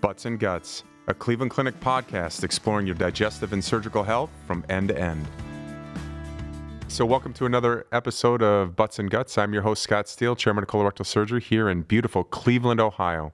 Butts 0.00 0.26
and 0.26 0.38
Guts, 0.38 0.84
a 1.06 1.14
Cleveland 1.14 1.50
Clinic 1.50 1.78
podcast 1.80 2.44
exploring 2.44 2.86
your 2.86 2.94
digestive 2.94 3.52
and 3.52 3.64
surgical 3.64 4.02
health 4.02 4.30
from 4.46 4.64
end 4.68 4.88
to 4.88 4.98
end. 4.98 5.26
So, 6.88 7.04
welcome 7.04 7.32
to 7.34 7.46
another 7.46 7.86
episode 7.92 8.42
of 8.42 8.76
Butts 8.76 8.98
and 8.98 9.10
Guts. 9.10 9.38
I'm 9.38 9.52
your 9.52 9.62
host, 9.62 9.82
Scott 9.82 10.08
Steele, 10.08 10.36
Chairman 10.36 10.64
of 10.64 10.68
Colorectal 10.68 11.06
Surgery 11.06 11.40
here 11.40 11.68
in 11.68 11.82
beautiful 11.82 12.24
Cleveland, 12.24 12.80
Ohio 12.80 13.32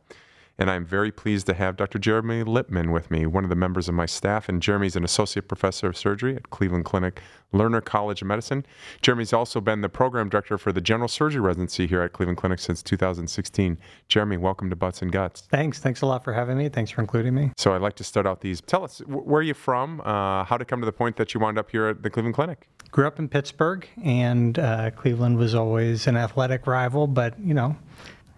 and 0.59 0.71
I'm 0.71 0.85
very 0.85 1.11
pleased 1.11 1.47
to 1.47 1.55
have 1.55 1.77
Dr. 1.77 1.99
Jeremy 1.99 2.45
Lipman 2.45 2.93
with 2.93 3.11
me, 3.11 3.27
one 3.27 3.45
of 3.45 3.51
the 3.51 3.57
members 3.57 3.89
of 3.89 3.95
my 3.95 4.07
staff. 4.07 4.49
And 4.49 4.61
Jeremy's 4.61 4.97
an 4.97 5.05
associate 5.05 5.49
professor 5.49 5.89
of 5.89 5.97
surgery 5.97 6.37
at 6.37 6.51
Cleveland 6.51 6.85
Clinic 6.85 7.23
Lerner 7.53 7.85
College 7.85 8.23
of 8.23 8.29
Medicine. 8.29 8.65
Jeremy's 9.01 9.33
also 9.33 9.61
been 9.61 9.81
the 9.81 9.89
program 9.89 10.29
director 10.29 10.59
for 10.59 10.73
the 10.73 10.81
general 10.81 11.09
surgery 11.09 11.41
residency 11.41 11.87
here 11.87 12.03
at 12.03 12.13
Cleveland 12.13 12.39
Clinic 12.39 12.59
since 12.59 12.83
2016. 12.83 13.79
Jeremy, 14.09 14.37
welcome 14.37 14.71
to 14.71 14.77
Butts 14.77 15.03
and 15.03 15.11
Guts. 15.11 15.43
Thanks. 15.51 15.79
Thanks 15.79 16.03
a 16.03 16.07
lot 16.07 16.25
for 16.25 16.33
having 16.33 16.59
me. 16.59 16.69
Thanks 16.69 16.91
for 16.91 17.01
including 17.01 17.35
me. 17.35 17.51
So 17.57 17.75
I'd 17.75 17.83
like 17.83 17.97
to 17.97 18.05
start 18.05 18.27
out 18.27 18.41
these. 18.41 18.61
Tell 18.61 18.85
us, 18.85 19.01
where 19.07 19.41
are 19.41 19.43
you 19.43 19.55
from? 19.55 20.01
Uh, 20.03 20.45
how 20.45 20.57
to 20.57 20.65
come 20.65 20.81
to 20.81 20.87
the 20.87 20.93
point 20.93 21.17
that 21.17 21.35
you 21.35 21.41
wound 21.41 21.59
up 21.59 21.71
here 21.71 21.89
at 21.89 22.03
the 22.03 22.11
Cleveland 22.11 22.35
Clinic? 22.35 22.69
Grew 22.91 23.07
up 23.07 23.19
in 23.19 23.29
Pittsburgh, 23.29 23.87
and 24.05 24.59
uh, 24.59 24.91
Cleveland 24.91 25.39
was 25.39 25.55
always 25.55 26.07
an 26.07 26.17
athletic 26.17 26.67
rival, 26.67 27.07
but, 27.07 27.39
you 27.41 27.55
know, 27.55 27.75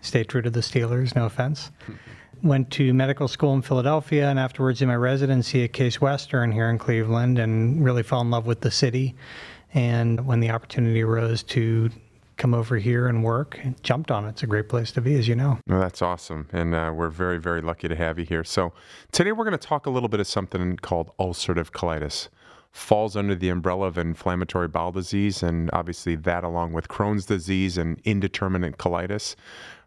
stay 0.05 0.23
true 0.23 0.43
to 0.43 0.51
the 0.51 0.61
Steelers, 0.61 1.15
no 1.17 1.27
offense. 1.27 1.71
Went 2.43 2.71
to 2.73 2.93
medical 2.93 3.27
school 3.27 3.55
in 3.55 3.63
Philadelphia 3.63 4.29
and 4.29 4.39
afterwards 4.39 4.83
in 4.83 4.89
my 4.89 4.97
residency 4.97 5.65
at 5.65 5.73
Case 5.73 6.01
Western 6.01 6.53
here 6.53 6.69
in 6.69 6.79
Cleveland 6.79 7.39
and 7.39 7.83
really 7.83 8.03
fell 8.03 8.21
in 8.21 8.31
love 8.31 8.47
with 8.47 8.61
the 8.61 8.71
city. 8.71 9.15
And 9.73 10.27
when 10.27 10.41
the 10.41 10.51
opportunity 10.51 11.03
arose 11.03 11.43
to 11.45 11.91
come 12.37 12.53
over 12.53 12.77
here 12.77 13.09
and 13.09 13.25
work, 13.25 13.59
jumped 13.83 14.11
on 14.11 14.25
it. 14.27 14.31
It's 14.31 14.43
a 14.43 14.47
great 14.47 14.69
place 14.69 14.91
to 14.93 15.01
be, 15.01 15.15
as 15.17 15.27
you 15.29 15.37
know. 15.37 15.59
Well, 15.69 15.81
that's 15.81 16.03
awesome. 16.03 16.49
And 16.53 16.75
uh, 16.75 16.93
we're 16.95 17.09
very, 17.09 17.39
very 17.39 17.61
lucky 17.61 17.89
to 17.89 17.97
have 17.97 18.19
you 18.19 18.25
here. 18.25 18.45
So 18.45 18.73
today 19.13 19.33
we're 19.33 19.45
going 19.45 19.59
to 19.59 19.67
talk 19.67 19.87
a 19.87 19.91
little 19.91 20.09
bit 20.09 20.21
of 20.21 20.27
something 20.27 20.77
called 20.79 21.13
ulcerative 21.19 21.71
colitis 21.71 22.29
falls 22.75 23.17
under 23.17 23.37
the 23.37 23.49
umbrella 23.49 23.87
of 23.87 23.97
inflammatory 23.97 24.67
bowel 24.67 24.91
disease, 24.91 25.45
and 25.45 25.71
obviously 25.73 26.17
that, 26.17 26.43
along 26.43 26.73
with 26.73 26.89
Crohn's 26.89 27.25
disease 27.25 27.79
and 27.79 28.01
indeterminate 28.03 28.79
colitis, 28.79 29.37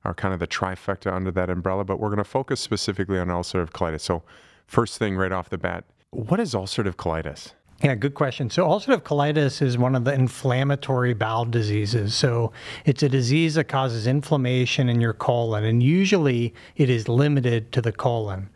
are 0.08 0.14
kind 0.14 0.34
of 0.34 0.40
the 0.40 0.48
trifecta 0.48 1.14
under 1.14 1.30
that 1.32 1.50
umbrella. 1.50 1.84
But 1.84 2.00
we're 2.00 2.08
going 2.08 2.18
to 2.18 2.24
focus 2.24 2.62
specifically 2.62 3.20
on 3.20 3.28
ulcerative 3.28 3.72
colitis. 3.72 4.02
So, 4.02 4.24
first 4.66 4.98
thing 4.98 5.16
right 5.16 5.32
off 5.32 5.50
the 5.50 5.58
bat, 5.58 5.84
what 6.12 6.40
is 6.40 6.54
ulcerative 6.54 6.96
colitis? 6.96 7.54
Yeah, 7.84 7.94
good 7.94 8.16
question. 8.16 8.50
So, 8.50 8.66
ulcerative 8.66 9.04
colitis 9.04 9.62
is 9.62 9.78
one 9.78 9.96
of 9.96 10.06
the 10.06 10.14
inflammatory 10.14 11.14
bowel 11.14 11.46
diseases. 11.46 12.16
So, 12.16 12.52
it's 12.86 13.04
a 13.04 13.10
disease 13.10 13.56
that 13.56 13.66
causes 13.66 14.08
inflammation 14.08 14.90
in 14.90 15.02
your 15.02 15.14
colon, 15.14 15.64
and 15.66 15.84
usually 15.84 16.56
it 16.78 16.90
is 16.90 17.08
limited 17.08 17.72
to 17.74 17.82
the 17.82 17.92
colon. 17.92 18.50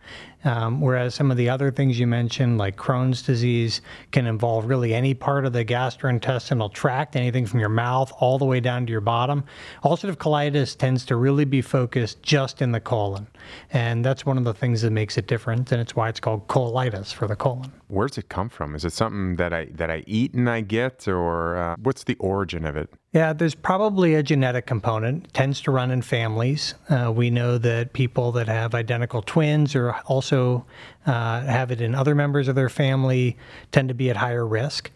Um, 0.44 0.81
whereas 0.81 1.14
some 1.14 1.30
of 1.30 1.38
the 1.38 1.50
other 1.50 1.72
things 1.72 2.00
you 2.00 2.08
mentioned, 2.08 2.58
like 2.58 2.75
Crohn's 2.75 3.22
disease, 3.22 3.81
can 4.11 4.25
involve 4.25 4.66
really 4.66 4.94
any 4.94 5.14
part 5.14 5.45
of 5.45 5.53
the 5.53 5.64
gastrointestinal 5.64 6.73
tract, 6.73 7.16
anything 7.16 7.45
from 7.45 7.59
your 7.59 7.70
mouth 7.70 8.11
all 8.20 8.38
the 8.38 8.45
way 8.45 8.59
down 8.59 8.86
to 8.86 8.92
your 8.92 9.02
bottom. 9.02 9.44
Ulcerative 9.83 10.17
colitis 10.17 10.75
tends 10.75 11.06
to 11.06 11.16
really 11.16 11.45
be 11.45 11.61
focused 11.61 12.23
just 12.23 12.61
in 12.61 12.72
the 12.72 12.80
colon. 12.80 13.28
And 13.72 14.03
that's 14.03 14.25
one 14.25 14.38
of 14.38 14.44
the 14.44 14.53
things 14.53 14.81
that 14.81 14.92
makes 14.92 15.17
it 15.17 15.28
different, 15.28 15.72
and 15.72 15.81
it's 15.81 15.95
why 15.95 16.09
it's 16.09 16.20
called 16.20 16.48
colitis 16.48 17.14
for 17.14 17.28
the 17.28 17.36
colon. 17.36 17.72
Where's 17.88 18.17
it 18.17 18.30
come 18.30 18.50
from? 18.50 18.76
Is 18.76 18.86
it 18.86 18.94
something 18.94 19.36
that 19.36 19.53
I 19.53 19.66
that 19.73 19.92
I 19.92 20.03
eat 20.08 20.33
and 20.33 20.50
I 20.50 20.61
get, 20.61 21.08
or 21.08 21.58
uh, 21.58 21.76
what's 21.81 22.03
the 22.03 22.16
origin 22.16 22.66
of 22.66 22.76
it? 22.76 22.89
Yeah, 23.14 23.34
there's 23.34 23.56
probably 23.56 24.16
a 24.16 24.23
genetic 24.23 24.66
component. 24.66 25.26
It 25.26 25.34
tends 25.34 25.59
to 25.62 25.72
run 25.72 25.92
in 25.92 26.02
families. 26.02 26.76
Uh, 26.90 27.12
we 27.14 27.30
know 27.30 27.58
that 27.58 27.92
people 27.92 28.31
that 28.31 28.48
have 28.48 28.73
identical 28.73 29.22
twins 29.22 29.76
or 29.76 29.94
also 30.06 30.66
uh, 31.06 31.42
have 31.42 31.72
it 31.72 31.82
in 31.82 31.94
other 31.94 32.16
members 32.16 32.48
of 32.48 32.56
their 32.56 32.70
family 32.70 33.38
tend 33.73 33.89
to 33.89 33.94
be 33.94 34.09
at 34.09 34.16
higher 34.16 34.48
risk. 34.48 34.92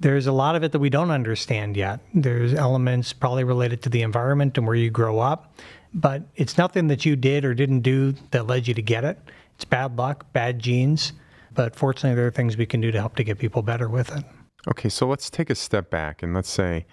There's 0.00 0.26
a 0.26 0.32
lot 0.32 0.56
of 0.56 0.64
it 0.64 0.72
that 0.72 0.80
we 0.80 0.90
don't 0.90 1.12
understand 1.12 1.76
yet. 1.76 2.00
There's 2.12 2.54
elements 2.54 3.12
probably 3.12 3.44
related 3.44 3.82
to 3.82 3.88
the 3.88 4.02
environment 4.02 4.58
and 4.58 4.66
where 4.66 4.74
you 4.74 4.90
grow 4.90 5.20
up, 5.20 5.54
but 5.94 6.22
it's 6.34 6.58
nothing 6.58 6.88
that 6.88 7.04
you 7.04 7.14
did 7.14 7.44
or 7.44 7.54
didn't 7.54 7.82
do 7.82 8.14
that 8.32 8.48
led 8.48 8.66
you 8.66 8.74
to 8.74 8.82
get 8.82 9.04
it. 9.04 9.16
It's 9.54 9.64
bad 9.64 9.96
luck, 9.96 10.32
bad 10.32 10.58
genes, 10.58 11.12
but 11.54 11.76
fortunately, 11.76 12.16
there 12.16 12.26
are 12.26 12.32
things 12.32 12.56
we 12.56 12.66
can 12.66 12.80
do 12.80 12.90
to 12.90 12.98
help 12.98 13.14
to 13.16 13.22
get 13.22 13.38
people 13.38 13.62
better 13.62 13.88
with 13.88 14.10
it. 14.16 14.24
Okay, 14.66 14.88
so 14.88 15.06
let's 15.06 15.30
take 15.30 15.50
a 15.50 15.54
step 15.54 15.88
back 15.88 16.22
and 16.22 16.34
let's 16.34 16.50
say 16.50 16.86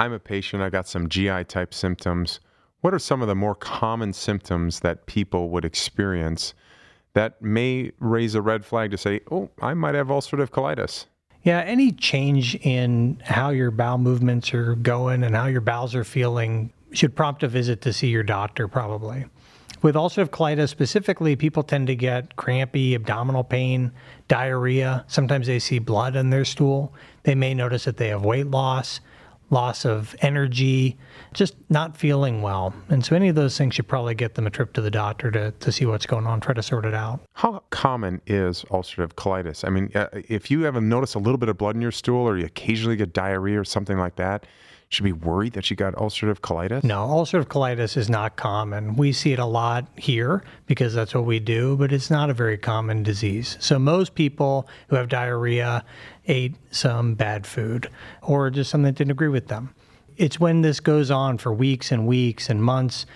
I'm 0.00 0.14
a 0.14 0.18
patient, 0.18 0.62
I 0.62 0.70
got 0.70 0.88
some 0.88 1.10
GI 1.10 1.44
type 1.44 1.74
symptoms. 1.74 2.40
What 2.80 2.94
are 2.94 2.98
some 2.98 3.20
of 3.20 3.28
the 3.28 3.34
more 3.34 3.54
common 3.54 4.14
symptoms 4.14 4.80
that 4.80 5.04
people 5.04 5.50
would 5.50 5.62
experience 5.62 6.54
that 7.12 7.42
may 7.42 7.92
raise 7.98 8.34
a 8.34 8.40
red 8.40 8.64
flag 8.64 8.92
to 8.92 8.96
say, 8.96 9.20
oh, 9.30 9.50
I 9.60 9.74
might 9.74 9.94
have 9.94 10.06
ulcerative 10.06 10.48
colitis? 10.48 11.04
Yeah, 11.42 11.60
any 11.60 11.92
change 11.92 12.54
in 12.54 13.20
how 13.26 13.50
your 13.50 13.70
bowel 13.70 13.98
movements 13.98 14.54
are 14.54 14.74
going 14.74 15.22
and 15.22 15.36
how 15.36 15.48
your 15.48 15.60
bowels 15.60 15.94
are 15.94 16.04
feeling 16.04 16.72
should 16.92 17.14
prompt 17.14 17.42
a 17.42 17.48
visit 17.48 17.82
to 17.82 17.92
see 17.92 18.08
your 18.08 18.22
doctor, 18.22 18.68
probably. 18.68 19.26
With 19.82 19.96
ulcerative 19.96 20.30
colitis 20.30 20.70
specifically, 20.70 21.36
people 21.36 21.62
tend 21.62 21.88
to 21.88 21.94
get 21.94 22.36
crampy 22.36 22.94
abdominal 22.94 23.44
pain, 23.44 23.92
diarrhea. 24.28 25.04
Sometimes 25.08 25.46
they 25.46 25.58
see 25.58 25.78
blood 25.78 26.16
in 26.16 26.30
their 26.30 26.46
stool. 26.46 26.94
They 27.24 27.34
may 27.34 27.52
notice 27.52 27.84
that 27.84 27.98
they 27.98 28.08
have 28.08 28.24
weight 28.24 28.46
loss 28.46 29.00
loss 29.50 29.84
of 29.84 30.14
energy, 30.20 30.96
just 31.34 31.54
not 31.68 31.96
feeling 31.96 32.40
well. 32.40 32.72
And 32.88 33.04
so 33.04 33.16
any 33.16 33.28
of 33.28 33.34
those 33.34 33.58
things 33.58 33.74
should 33.74 33.88
probably 33.88 34.14
get 34.14 34.34
them 34.34 34.46
a 34.46 34.50
trip 34.50 34.72
to 34.74 34.80
the 34.80 34.90
doctor 34.90 35.30
to, 35.32 35.50
to 35.50 35.72
see 35.72 35.86
what's 35.86 36.06
going 36.06 36.26
on, 36.26 36.40
try 36.40 36.54
to 36.54 36.62
sort 36.62 36.84
it 36.84 36.94
out. 36.94 37.20
How 37.34 37.62
common 37.70 38.20
is 38.26 38.64
ulcerative 38.70 39.14
colitis? 39.14 39.64
I 39.66 39.70
mean, 39.70 39.90
uh, 39.94 40.08
if 40.12 40.50
you 40.50 40.66
ever 40.66 40.80
notice 40.80 41.14
a 41.14 41.18
little 41.18 41.38
bit 41.38 41.48
of 41.48 41.58
blood 41.58 41.74
in 41.74 41.82
your 41.82 41.92
stool 41.92 42.26
or 42.28 42.38
you 42.38 42.46
occasionally 42.46 42.96
get 42.96 43.12
diarrhea 43.12 43.60
or 43.60 43.64
something 43.64 43.98
like 43.98 44.16
that, 44.16 44.46
should 44.90 45.04
be 45.04 45.12
worried 45.12 45.52
that 45.52 45.70
you 45.70 45.76
got 45.76 45.94
ulcerative 45.94 46.40
colitis? 46.40 46.82
No, 46.82 47.06
ulcerative 47.06 47.46
colitis 47.46 47.96
is 47.96 48.10
not 48.10 48.36
common. 48.36 48.96
We 48.96 49.12
see 49.12 49.32
it 49.32 49.38
a 49.38 49.46
lot 49.46 49.86
here 49.96 50.42
because 50.66 50.92
that's 50.92 51.14
what 51.14 51.24
we 51.24 51.38
do, 51.38 51.76
but 51.76 51.92
it's 51.92 52.10
not 52.10 52.28
a 52.28 52.34
very 52.34 52.58
common 52.58 53.04
disease. 53.04 53.56
So 53.60 53.78
most 53.78 54.16
people 54.16 54.68
who 54.88 54.96
have 54.96 55.08
diarrhea 55.08 55.84
ate 56.26 56.56
some 56.72 57.14
bad 57.14 57.46
food 57.46 57.88
or 58.20 58.50
just 58.50 58.70
something 58.70 58.86
that 58.86 58.96
didn't 58.96 59.12
agree 59.12 59.28
with 59.28 59.46
them. 59.46 59.72
It's 60.16 60.40
when 60.40 60.62
this 60.62 60.80
goes 60.80 61.10
on 61.10 61.38
for 61.38 61.52
weeks 61.52 61.92
and 61.92 62.06
weeks 62.06 62.50
and 62.50 62.62
months, 62.62 63.06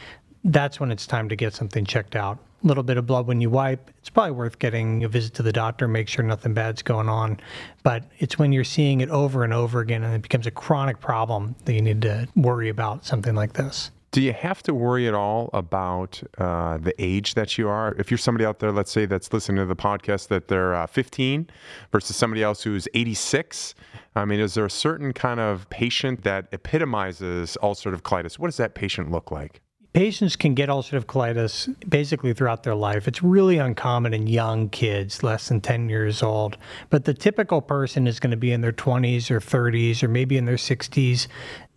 that's 0.44 0.78
when 0.78 0.90
it's 0.90 1.06
time 1.06 1.28
to 1.28 1.36
get 1.36 1.54
something 1.54 1.84
checked 1.84 2.14
out 2.14 2.38
A 2.62 2.66
little 2.66 2.82
bit 2.82 2.98
of 2.98 3.06
blood 3.06 3.26
when 3.26 3.40
you 3.40 3.50
wipe, 3.50 3.90
it's 3.98 4.10
probably 4.10 4.32
worth 4.32 4.58
getting 4.58 5.04
a 5.04 5.08
visit 5.08 5.34
to 5.34 5.42
the 5.42 5.52
doctor, 5.52 5.88
make 5.88 6.08
sure 6.08 6.24
nothing 6.24 6.54
bad's 6.54 6.82
going 6.82 7.08
on. 7.08 7.40
But 7.82 8.04
it's 8.18 8.38
when 8.38 8.52
you're 8.52 8.64
seeing 8.64 9.00
it 9.00 9.10
over 9.10 9.42
and 9.44 9.52
over 9.52 9.80
again 9.80 10.02
and 10.04 10.14
it 10.14 10.22
becomes 10.22 10.46
a 10.46 10.50
chronic 10.50 11.00
problem 11.00 11.56
that 11.64 11.72
you 11.72 11.82
need 11.82 12.02
to 12.02 12.28
worry 12.36 12.68
about 12.68 13.04
something 13.04 13.34
like 13.34 13.54
this. 13.54 13.90
Do 14.12 14.22
you 14.22 14.32
have 14.32 14.62
to 14.62 14.74
worry 14.74 15.08
at 15.08 15.14
all 15.14 15.50
about 15.52 16.22
uh, 16.38 16.78
the 16.78 16.94
age 17.00 17.34
that 17.34 17.58
you 17.58 17.68
are? 17.68 17.96
If 17.98 18.12
you're 18.12 18.18
somebody 18.18 18.44
out 18.44 18.60
there, 18.60 18.70
let's 18.70 18.92
say 18.92 19.06
that's 19.06 19.32
listening 19.32 19.56
to 19.56 19.66
the 19.66 19.74
podcast, 19.74 20.28
that 20.28 20.46
they're 20.46 20.72
uh, 20.72 20.86
15 20.86 21.50
versus 21.90 22.14
somebody 22.14 22.40
else 22.40 22.62
who's 22.62 22.86
86, 22.94 23.74
I 24.14 24.24
mean, 24.24 24.38
is 24.38 24.54
there 24.54 24.66
a 24.66 24.70
certain 24.70 25.12
kind 25.14 25.40
of 25.40 25.68
patient 25.68 26.22
that 26.22 26.46
epitomizes 26.52 27.58
ulcerative 27.60 28.02
colitis? 28.02 28.38
What 28.38 28.46
does 28.46 28.56
that 28.58 28.76
patient 28.76 29.10
look 29.10 29.32
like? 29.32 29.60
Patients 29.94 30.34
can 30.34 30.54
get 30.54 30.68
ulcerative 30.68 31.04
colitis 31.04 31.72
basically 31.88 32.34
throughout 32.34 32.64
their 32.64 32.74
life. 32.74 33.06
It's 33.06 33.22
really 33.22 33.58
uncommon 33.58 34.12
in 34.12 34.26
young 34.26 34.68
kids, 34.68 35.22
less 35.22 35.48
than 35.48 35.60
10 35.60 35.88
years 35.88 36.20
old. 36.20 36.56
But 36.90 37.04
the 37.04 37.14
typical 37.14 37.62
person 37.62 38.08
is 38.08 38.18
going 38.18 38.32
to 38.32 38.36
be 38.36 38.50
in 38.50 38.60
their 38.60 38.72
20s 38.72 39.30
or 39.30 39.38
30s 39.38 40.02
or 40.02 40.08
maybe 40.08 40.36
in 40.36 40.46
their 40.46 40.56
60s, 40.56 41.28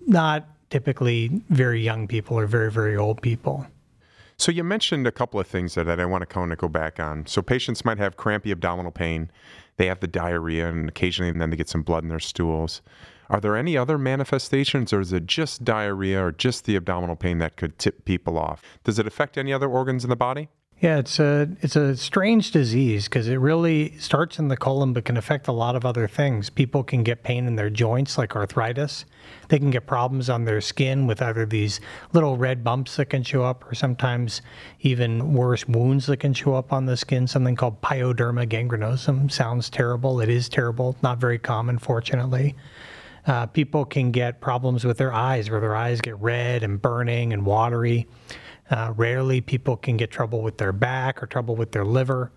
not 0.08 0.48
typically 0.72 1.44
very 1.50 1.80
young 1.80 2.08
people 2.08 2.40
or 2.40 2.48
very, 2.48 2.72
very 2.72 2.98
old 2.98 3.22
people. 3.22 3.68
So 4.36 4.52
you 4.52 4.64
mentioned 4.64 5.06
a 5.06 5.12
couple 5.12 5.40
of 5.40 5.46
things 5.46 5.76
that 5.76 5.88
I 5.88 6.06
want 6.06 6.24
to 6.24 6.26
kind 6.26 6.52
of 6.52 6.58
go 6.58 6.68
back 6.68 7.00
on. 7.00 7.28
So 7.28 7.44
patients 7.44 7.86
might 7.86 8.00
have 8.00 8.18
crampy 8.18 8.52
abdominal 8.52 8.92
pain, 8.92 9.30
they 9.78 9.86
have 9.86 10.00
the 10.00 10.08
diarrhea, 10.08 10.68
and 10.68 10.90
occasionally 10.90 11.30
and 11.30 11.40
then 11.40 11.52
they 11.52 11.56
get 11.56 11.70
some 11.70 11.84
blood 11.84 12.02
in 12.02 12.10
their 12.10 12.20
stools. 12.20 12.82
Are 13.30 13.40
there 13.42 13.56
any 13.56 13.78
other 13.78 13.98
manifestations, 13.98 14.94
or 14.94 15.02
is 15.02 15.12
it 15.12 15.26
just 15.26 15.64
diarrhea 15.64 16.24
or 16.24 16.32
just 16.32 16.66
the 16.66 16.76
abdominal 16.76 17.16
pain 17.16 17.40
that 17.40 17.58
could 17.58 17.78
tip 17.78 18.06
people 18.06 18.38
off? 18.38 18.62
Does 18.84 19.00
it 19.00 19.08
affect 19.08 19.38
any 19.38 19.52
other 19.52 19.68
organs 19.68 20.04
in 20.04 20.10
the 20.10 20.16
body? 20.16 20.50
Yeah, 20.80 21.00
it's 21.00 21.20
a 21.20 21.50
it's 21.62 21.76
a 21.76 21.98
strange 21.98 22.52
disease 22.52 23.06
because 23.06 23.28
it 23.28 23.38
really 23.38 23.98
starts 23.98 24.38
in 24.38 24.48
the 24.48 24.56
colon 24.56 24.94
but 24.94 25.06
can 25.06 25.18
affect 25.18 25.48
a 25.48 25.52
lot 25.52 25.76
of 25.76 25.86
other 25.86 26.08
things. 26.08 26.52
People 26.52 26.84
can 26.84 27.02
get 27.02 27.24
pain 27.24 27.48
in 27.48 27.56
their 27.56 27.72
joints 27.72 28.16
like 28.16 28.36
arthritis. 28.36 29.04
They 29.50 29.58
can 29.58 29.72
get 29.72 29.88
problems 29.88 30.30
on 30.30 30.46
their 30.46 30.62
skin 30.62 31.08
with 31.08 31.20
either 31.20 31.48
these 31.48 31.80
little 32.14 32.38
red 32.38 32.64
bumps 32.64 32.98
that 32.98 33.06
can 33.06 33.24
show 33.24 33.44
up 33.44 33.66
or 33.72 33.74
sometimes 33.74 34.44
even 34.82 35.34
worse 35.34 35.68
wounds 35.68 36.06
that 36.06 36.18
can 36.18 36.36
show 36.36 36.54
up 36.54 36.72
on 36.72 36.86
the 36.86 36.96
skin, 36.96 37.26
something 37.26 37.56
called 37.56 37.82
pyoderma 37.82 38.48
gangrenosum. 38.48 39.32
Sounds 39.32 39.72
terrible. 39.72 40.22
It 40.22 40.30
is 40.30 40.48
terrible. 40.48 40.96
Not 41.02 41.18
very 41.18 41.40
common 41.40 41.80
fortunately. 41.80 42.56
Uh, 43.28 43.46
people 43.46 43.86
can 43.86 44.12
get 44.12 44.42
problems 44.42 44.86
with 44.86 44.98
their 44.98 45.14
eyes, 45.14 45.50
where 45.50 45.60
their 45.60 45.76
eyes 45.76 46.02
get 46.02 46.20
red 46.20 46.64
and 46.64 46.82
burning 46.82 47.34
and 47.34 47.46
watery. 47.46 48.08
Uh, 48.72 48.94
rarely 48.96 49.40
people 49.40 49.78
can 49.78 49.96
get 49.98 50.10
trouble 50.12 50.42
with 50.42 50.58
their 50.58 50.74
back 50.74 51.22
or 51.22 51.26
trouble 51.26 51.56
with 51.56 51.72
their 51.72 51.86
liver. 51.86 52.32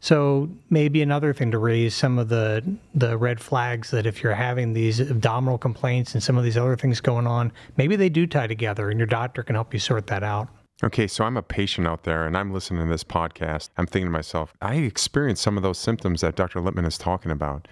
So 0.00 0.50
maybe 0.68 1.00
another 1.00 1.32
thing 1.32 1.50
to 1.52 1.58
raise 1.58 1.94
some 1.94 2.18
of 2.18 2.28
the 2.28 2.62
the 2.94 3.16
red 3.16 3.40
flags 3.40 3.90
that 3.90 4.04
if 4.04 4.22
you're 4.22 4.34
having 4.34 4.72
these 4.72 5.00
abdominal 5.00 5.58
complaints 5.58 6.14
and 6.14 6.22
some 6.22 6.36
of 6.36 6.44
these 6.44 6.56
other 6.56 6.76
things 6.76 7.00
going 7.00 7.26
on, 7.26 7.52
maybe 7.76 7.96
they 7.96 8.08
do 8.08 8.26
tie 8.26 8.46
together, 8.46 8.90
and 8.90 8.98
your 8.98 9.06
doctor 9.06 9.42
can 9.42 9.54
help 9.54 9.72
you 9.72 9.80
sort 9.80 10.06
that 10.08 10.22
out. 10.22 10.48
Okay, 10.82 11.06
so 11.06 11.24
I'm 11.24 11.36
a 11.36 11.42
patient 11.42 11.86
out 11.86 12.04
there 12.04 12.26
and 12.26 12.34
I'm 12.34 12.54
listening 12.54 12.86
to 12.86 12.90
this 12.90 13.04
podcast. 13.04 13.68
I'm 13.76 13.86
thinking 13.86 14.06
to 14.06 14.10
myself, 14.10 14.54
I 14.62 14.76
experienced 14.76 15.42
some 15.42 15.58
of 15.58 15.62
those 15.62 15.76
symptoms 15.76 16.22
that 16.22 16.36
Dr. 16.36 16.60
Lipman 16.60 16.86
is 16.86 16.96
talking 16.96 17.30
about 17.30 17.68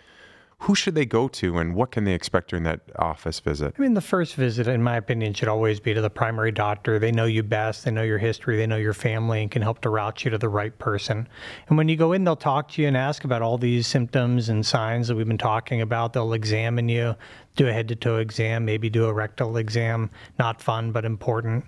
who 0.62 0.74
should 0.74 0.96
they 0.96 1.06
go 1.06 1.28
to 1.28 1.58
and 1.58 1.74
what 1.74 1.92
can 1.92 2.04
they 2.04 2.14
expect 2.14 2.50
during 2.50 2.64
that 2.64 2.80
office 2.96 3.38
visit? 3.38 3.74
I 3.78 3.80
mean, 3.80 3.94
the 3.94 4.00
first 4.00 4.34
visit, 4.34 4.66
in 4.66 4.82
my 4.82 4.96
opinion, 4.96 5.32
should 5.32 5.48
always 5.48 5.78
be 5.78 5.94
to 5.94 6.00
the 6.00 6.10
primary 6.10 6.50
doctor. 6.50 6.98
They 6.98 7.12
know 7.12 7.26
you 7.26 7.44
best, 7.44 7.84
they 7.84 7.92
know 7.92 8.02
your 8.02 8.18
history, 8.18 8.56
they 8.56 8.66
know 8.66 8.76
your 8.76 8.92
family, 8.92 9.40
and 9.40 9.50
can 9.50 9.62
help 9.62 9.80
to 9.82 9.90
route 9.90 10.24
you 10.24 10.32
to 10.32 10.38
the 10.38 10.48
right 10.48 10.76
person. 10.76 11.28
And 11.68 11.78
when 11.78 11.88
you 11.88 11.96
go 11.96 12.12
in, 12.12 12.24
they'll 12.24 12.34
talk 12.34 12.72
to 12.72 12.82
you 12.82 12.88
and 12.88 12.96
ask 12.96 13.22
about 13.22 13.40
all 13.40 13.56
these 13.56 13.86
symptoms 13.86 14.48
and 14.48 14.66
signs 14.66 15.06
that 15.08 15.14
we've 15.14 15.28
been 15.28 15.38
talking 15.38 15.80
about. 15.80 16.12
They'll 16.12 16.32
examine 16.32 16.88
you, 16.88 17.14
do 17.54 17.68
a 17.68 17.72
head 17.72 17.86
to 17.88 17.96
toe 17.96 18.16
exam, 18.16 18.64
maybe 18.64 18.90
do 18.90 19.06
a 19.06 19.12
rectal 19.12 19.58
exam. 19.58 20.10
Not 20.40 20.60
fun, 20.60 20.90
but 20.90 21.04
important. 21.04 21.64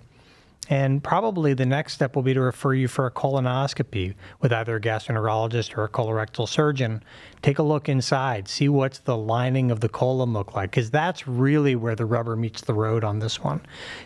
And 0.69 1.03
probably 1.03 1.53
the 1.53 1.65
next 1.65 1.93
step 1.93 2.15
will 2.15 2.23
be 2.23 2.33
to 2.33 2.39
refer 2.39 2.73
you 2.73 2.87
for 2.87 3.05
a 3.05 3.11
colonoscopy 3.11 4.13
with 4.39 4.53
either 4.53 4.75
a 4.75 4.81
gastroenterologist 4.81 5.77
or 5.77 5.83
a 5.83 5.89
colorectal 5.89 6.47
surgeon. 6.47 7.03
Take 7.41 7.59
a 7.59 7.63
look 7.63 7.89
inside, 7.89 8.47
see 8.47 8.69
what's 8.69 8.99
the 8.99 9.17
lining 9.17 9.71
of 9.71 9.79
the 9.79 9.89
colon 9.89 10.33
look 10.33 10.55
like, 10.55 10.71
because 10.71 10.91
that's 10.91 11.27
really 11.27 11.75
where 11.75 11.95
the 11.95 12.05
rubber 12.05 12.35
meets 12.35 12.61
the 12.61 12.73
road 12.73 13.03
on 13.03 13.19
this 13.19 13.43
one. 13.43 13.61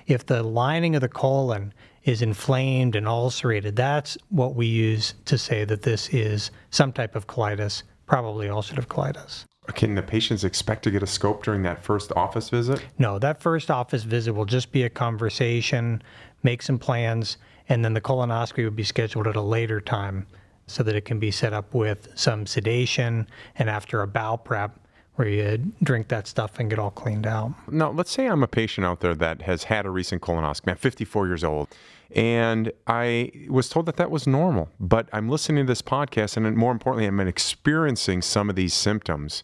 If 0.07 0.25
the 0.25 0.41
lining 0.43 0.95
of 0.95 1.01
the 1.01 1.09
colon 1.09 1.73
is 2.03 2.21
inflamed 2.21 2.95
and 2.95 3.07
ulcerated, 3.07 3.75
that's 3.75 4.17
what 4.29 4.55
we 4.55 4.65
use 4.65 5.13
to 5.25 5.37
say 5.37 5.65
that 5.65 5.81
this 5.81 6.09
is 6.09 6.51
some 6.69 6.93
type 6.93 7.15
of 7.15 7.27
colitis, 7.27 7.83
probably 8.05 8.47
ulcerative 8.47 8.87
colitis. 8.87 9.43
Can 9.73 9.95
the 9.95 10.03
patients 10.03 10.43
expect 10.43 10.83
to 10.83 10.91
get 10.91 11.01
a 11.01 11.07
scope 11.07 11.43
during 11.43 11.63
that 11.63 11.83
first 11.83 12.11
office 12.15 12.49
visit? 12.49 12.85
No, 12.99 13.17
that 13.17 13.41
first 13.41 13.71
office 13.71 14.03
visit 14.03 14.33
will 14.33 14.45
just 14.45 14.71
be 14.71 14.83
a 14.83 14.89
conversation, 14.89 16.03
make 16.45 16.61
some 16.61 16.79
plans, 16.79 17.37
and 17.67 17.83
then 17.83 17.93
the 17.93 17.99
colonoscopy 17.99 18.63
would 18.63 18.75
be 18.75 18.83
scheduled 18.83 19.27
at 19.27 19.35
a 19.35 19.41
later 19.41 19.81
time 19.81 20.27
so 20.67 20.83
that 20.83 20.95
it 20.95 21.03
can 21.03 21.19
be 21.19 21.31
set 21.31 21.51
up 21.51 21.73
with 21.73 22.07
some 22.15 22.45
sedation 22.45 23.27
and 23.57 23.69
after 23.69 24.01
a 24.01 24.07
bowel 24.07 24.37
prep 24.37 24.79
where 25.15 25.27
you 25.27 25.57
drink 25.83 26.07
that 26.09 26.27
stuff 26.27 26.59
and 26.59 26.69
get 26.69 26.77
all 26.77 26.91
cleaned 26.91 27.25
out. 27.25 27.53
Now, 27.71 27.89
let's 27.91 28.11
say 28.11 28.27
I'm 28.27 28.43
a 28.43 28.47
patient 28.47 28.85
out 28.85 28.99
there 28.99 29.15
that 29.15 29.41
has 29.43 29.65
had 29.65 29.85
a 29.85 29.89
recent 29.89 30.21
colonoscopy. 30.21 30.71
I'm 30.71 30.77
54 30.77 31.27
years 31.27 31.43
old, 31.43 31.69
and 32.13 32.71
I 32.85 33.31
was 33.49 33.69
told 33.69 33.85
that 33.87 33.95
that 33.95 34.11
was 34.11 34.27
normal. 34.27 34.69
But 34.79 35.07
I'm 35.13 35.29
listening 35.29 35.65
to 35.65 35.71
this 35.71 35.81
podcast, 35.81 36.37
and 36.37 36.55
more 36.55 36.71
importantly, 36.71 37.05
I'm 37.05 37.19
experiencing 37.21 38.21
some 38.21 38.49
of 38.49 38.55
these 38.55 38.73
symptoms 38.73 39.43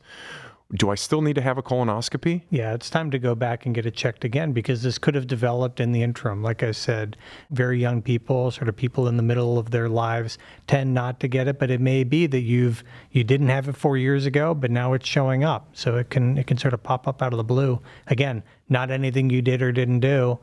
do 0.74 0.90
I 0.90 0.96
still 0.96 1.22
need 1.22 1.36
to 1.36 1.42
have 1.42 1.58
a 1.58 1.64
colonoscopy? 1.64 2.44
Yeah, 2.50 2.74
it's 2.74 2.90
time 2.90 3.12
to 3.12 3.20
go 3.20 3.36
back 3.36 3.66
and 3.66 3.76
get 3.76 3.86
it 3.86 3.94
checked 3.94 4.24
again 4.24 4.54
because 4.54 4.84
this 4.84 4.98
could 4.98 5.16
have 5.16 5.28
developed 5.28 5.80
in 5.80 5.92
the 5.92 6.02
interim. 6.02 6.42
Like 6.42 6.64
I 6.64 6.72
said, 6.72 7.18
very 7.50 7.80
young 7.80 8.02
people, 8.02 8.52
sort 8.52 8.70
of 8.70 8.76
people 8.76 9.08
in 9.08 9.18
the 9.18 9.24
middle 9.24 9.60
of 9.60 9.72
their 9.72 9.90
lives, 9.90 10.38
tend 10.68 10.94
not 10.94 11.20
to 11.20 11.28
get 11.28 11.48
it, 11.48 11.60
but 11.60 11.70
it 11.70 11.82
may 11.82 12.04
be 12.04 12.26
that 12.28 12.42
you've 12.42 12.84
you 13.12 13.24
didn't 13.24 13.50
have 13.50 13.68
it 13.68 13.76
four 13.76 13.98
years 13.98 14.26
ago, 14.26 14.54
but 14.54 14.72
now 14.72 14.94
it's 14.94 15.08
showing 15.08 15.44
up. 15.44 15.68
So 15.74 15.98
it 15.98 16.10
can 16.10 16.38
it 16.38 16.48
can 16.48 16.58
sort 16.58 16.74
of 16.74 16.82
pop 16.82 17.08
up 17.08 17.22
out 17.22 17.34
of 17.34 17.38
the 17.38 17.44
blue. 17.44 17.82
Again, 18.08 18.44
not 18.70 18.92
anything 18.92 19.30
you 19.30 19.42
did 19.42 19.62
or 19.62 19.72
didn't 19.72 20.00
do 20.00 20.40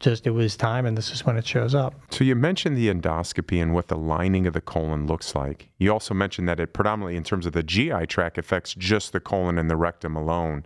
just 0.00 0.26
it 0.26 0.30
was 0.30 0.56
time 0.56 0.86
and 0.86 0.96
this 0.96 1.10
is 1.10 1.24
when 1.24 1.36
it 1.36 1.46
shows 1.46 1.74
up. 1.74 1.94
So 2.10 2.24
you 2.24 2.34
mentioned 2.34 2.76
the 2.76 2.88
endoscopy 2.88 3.62
and 3.62 3.74
what 3.74 3.88
the 3.88 3.96
lining 3.96 4.46
of 4.46 4.54
the 4.54 4.60
colon 4.60 5.06
looks 5.06 5.34
like. 5.34 5.68
You 5.78 5.92
also 5.92 6.14
mentioned 6.14 6.48
that 6.48 6.60
it 6.60 6.72
predominantly 6.72 7.16
in 7.16 7.24
terms 7.24 7.46
of 7.46 7.52
the 7.52 7.62
GI 7.62 8.06
tract 8.06 8.38
affects 8.38 8.74
just 8.74 9.12
the 9.12 9.20
colon 9.20 9.58
and 9.58 9.70
the 9.70 9.76
rectum 9.76 10.16
alone. 10.16 10.64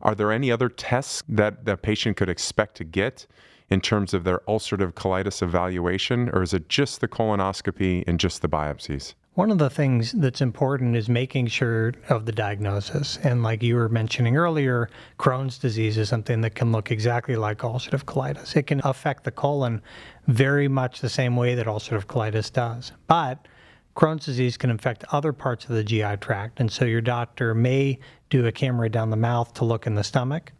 Are 0.00 0.14
there 0.14 0.32
any 0.32 0.50
other 0.50 0.68
tests 0.68 1.22
that 1.28 1.64
the 1.64 1.76
patient 1.76 2.16
could 2.16 2.28
expect 2.28 2.76
to 2.78 2.84
get 2.84 3.26
in 3.70 3.80
terms 3.80 4.12
of 4.12 4.24
their 4.24 4.40
ulcerative 4.40 4.92
colitis 4.92 5.42
evaluation 5.42 6.28
or 6.30 6.42
is 6.42 6.52
it 6.52 6.68
just 6.68 7.00
the 7.00 7.08
colonoscopy 7.08 8.04
and 8.06 8.20
just 8.20 8.42
the 8.42 8.48
biopsies? 8.48 9.14
One 9.34 9.50
of 9.50 9.56
the 9.56 9.70
things 9.70 10.12
that's 10.12 10.42
important 10.42 10.94
is 10.94 11.08
making 11.08 11.46
sure 11.46 11.94
of 12.10 12.26
the 12.26 12.32
diagnosis. 12.32 13.18
And 13.22 13.42
like 13.42 13.62
you 13.62 13.76
were 13.76 13.88
mentioning 13.88 14.36
earlier, 14.36 14.90
Crohn's 15.18 15.56
disease 15.56 15.96
is 15.96 16.10
something 16.10 16.42
that 16.42 16.54
can 16.54 16.70
look 16.70 16.90
exactly 16.90 17.36
like 17.36 17.60
ulcerative 17.60 18.04
colitis. 18.04 18.54
It 18.54 18.66
can 18.66 18.82
affect 18.84 19.24
the 19.24 19.30
colon 19.30 19.80
very 20.26 20.68
much 20.68 21.00
the 21.00 21.08
same 21.08 21.34
way 21.34 21.54
that 21.54 21.64
ulcerative 21.64 22.04
colitis 22.04 22.52
does. 22.52 22.92
But 23.06 23.48
Crohn's 23.96 24.26
disease 24.26 24.58
can 24.58 24.70
affect 24.70 25.02
other 25.12 25.32
parts 25.32 25.64
of 25.64 25.70
the 25.70 25.84
GI 25.84 26.18
tract. 26.18 26.60
And 26.60 26.70
so 26.70 26.84
your 26.84 27.00
doctor 27.00 27.54
may 27.54 28.00
do 28.28 28.44
a 28.46 28.52
camera 28.52 28.90
down 28.90 29.08
the 29.08 29.16
mouth 29.16 29.54
to 29.54 29.64
look 29.64 29.86
in 29.86 29.94
the 29.94 30.04
stomach 30.04 30.52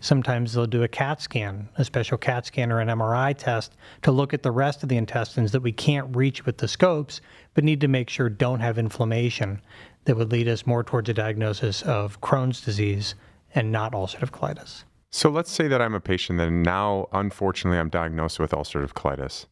Sometimes 0.00 0.52
they'll 0.52 0.66
do 0.66 0.82
a 0.82 0.88
CAT 0.88 1.20
scan, 1.20 1.68
a 1.76 1.84
special 1.84 2.18
CAT 2.18 2.46
scan 2.46 2.70
or 2.70 2.80
an 2.80 2.88
MRI 2.88 3.36
test 3.36 3.74
to 4.02 4.12
look 4.12 4.32
at 4.32 4.42
the 4.42 4.50
rest 4.50 4.82
of 4.82 4.88
the 4.88 4.96
intestines 4.96 5.52
that 5.52 5.62
we 5.62 5.72
can't 5.72 6.14
reach 6.14 6.46
with 6.46 6.58
the 6.58 6.68
scopes, 6.68 7.20
but 7.54 7.64
need 7.64 7.80
to 7.80 7.88
make 7.88 8.08
sure 8.08 8.28
don't 8.28 8.60
have 8.60 8.78
inflammation 8.78 9.60
that 10.04 10.16
would 10.16 10.30
lead 10.30 10.48
us 10.48 10.66
more 10.66 10.84
towards 10.84 11.08
a 11.08 11.14
diagnosis 11.14 11.82
of 11.82 12.20
Crohn's 12.20 12.60
disease 12.60 13.14
and 13.54 13.72
not 13.72 13.92
ulcerative 13.92 14.30
colitis. 14.30 14.84
So 15.10 15.30
let's 15.30 15.50
say 15.50 15.68
that 15.68 15.82
I'm 15.82 15.94
a 15.94 16.00
patient 16.00 16.40
and 16.40 16.62
now, 16.62 17.08
unfortunately, 17.12 17.78
I'm 17.78 17.88
diagnosed 17.88 18.38
with 18.38 18.52
ulcerative 18.52 18.92
colitis. 18.92 19.46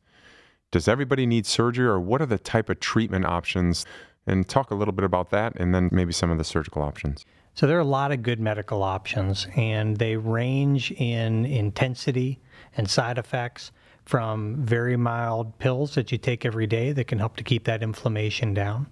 Does 0.70 0.86
everybody 0.86 1.26
need 1.26 1.46
surgery 1.46 1.86
or 1.86 1.98
what 1.98 2.20
are 2.20 2.26
the 2.26 2.38
type 2.38 2.68
of 2.68 2.80
treatment 2.80 3.24
options? 3.24 3.84
And 4.26 4.48
talk 4.48 4.70
a 4.70 4.74
little 4.74 4.92
bit 4.92 5.04
about 5.04 5.30
that 5.30 5.54
and 5.56 5.74
then 5.74 5.88
maybe 5.92 6.12
some 6.12 6.30
of 6.30 6.38
the 6.38 6.44
surgical 6.44 6.82
options. 6.82 7.24
So 7.56 7.66
there 7.66 7.78
are 7.78 7.80
a 7.80 7.84
lot 7.84 8.12
of 8.12 8.22
good 8.22 8.38
medical 8.38 8.82
options, 8.82 9.46
and 9.56 9.96
they 9.96 10.14
range 10.14 10.92
in 10.92 11.46
intensity 11.46 12.38
and 12.76 12.88
side 12.88 13.16
effects 13.16 13.72
from 14.04 14.56
very 14.56 14.98
mild 14.98 15.58
pills 15.58 15.94
that 15.94 16.12
you 16.12 16.18
take 16.18 16.44
every 16.44 16.66
day 16.66 16.92
that 16.92 17.06
can 17.06 17.18
help 17.18 17.34
to 17.36 17.42
keep 17.42 17.64
that 17.64 17.82
inflammation 17.82 18.52
down. 18.52 18.88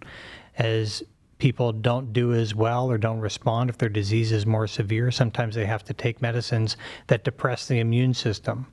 As 0.57 1.03
people 1.37 1.73
don't 1.73 2.15
do 2.15 2.33
as 2.33 2.55
well 2.55 2.91
or 2.91 2.97
don't 2.97 3.21
respond 3.21 3.69
if 3.69 3.77
their 3.77 3.91
disease 3.91 4.33
is 4.33 4.47
more 4.47 4.67
severe, 4.67 5.11
sometimes 5.11 5.55
they 5.55 5.67
have 5.67 5.85
to 5.85 5.93
take 5.93 6.23
medicines 6.23 6.79
that 7.09 7.23
depress 7.23 7.69
the 7.69 7.81
immune 7.81 8.15
system. 8.15 8.67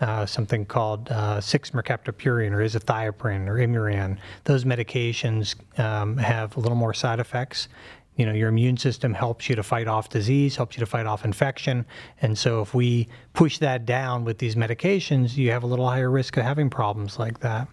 Uh, 0.00 0.24
something 0.24 0.64
called 0.64 1.10
uh, 1.10 1.38
6-mercaptopurine 1.38 2.52
or 2.52 2.58
azathioprine 2.58 3.46
or 3.48 3.56
Imuran. 3.56 4.18
Those 4.44 4.64
medications 4.64 5.56
um, 5.78 6.16
have 6.18 6.56
a 6.56 6.60
little 6.60 6.76
more 6.76 6.92
side 6.92 7.18
effects 7.18 7.68
you 8.16 8.26
know 8.26 8.32
your 8.32 8.48
immune 8.48 8.76
system 8.76 9.14
helps 9.14 9.48
you 9.48 9.54
to 9.54 9.62
fight 9.62 9.86
off 9.86 10.08
disease 10.08 10.56
helps 10.56 10.76
you 10.76 10.80
to 10.80 10.86
fight 10.86 11.06
off 11.06 11.24
infection. 11.24 11.86
And 12.20 12.36
so 12.36 12.60
if 12.60 12.74
we 12.74 13.08
push 13.32 13.58
that 13.58 13.86
down 13.86 14.24
with 14.24 14.38
these 14.38 14.56
medications 14.56 15.36
you 15.36 15.50
have 15.50 15.62
a 15.62 15.66
little 15.66 15.88
higher 15.88 16.10
risk 16.10 16.36
of 16.36 16.44
having 16.44 16.70
problems 16.70 17.18
like 17.18 17.40
that. 17.40 17.68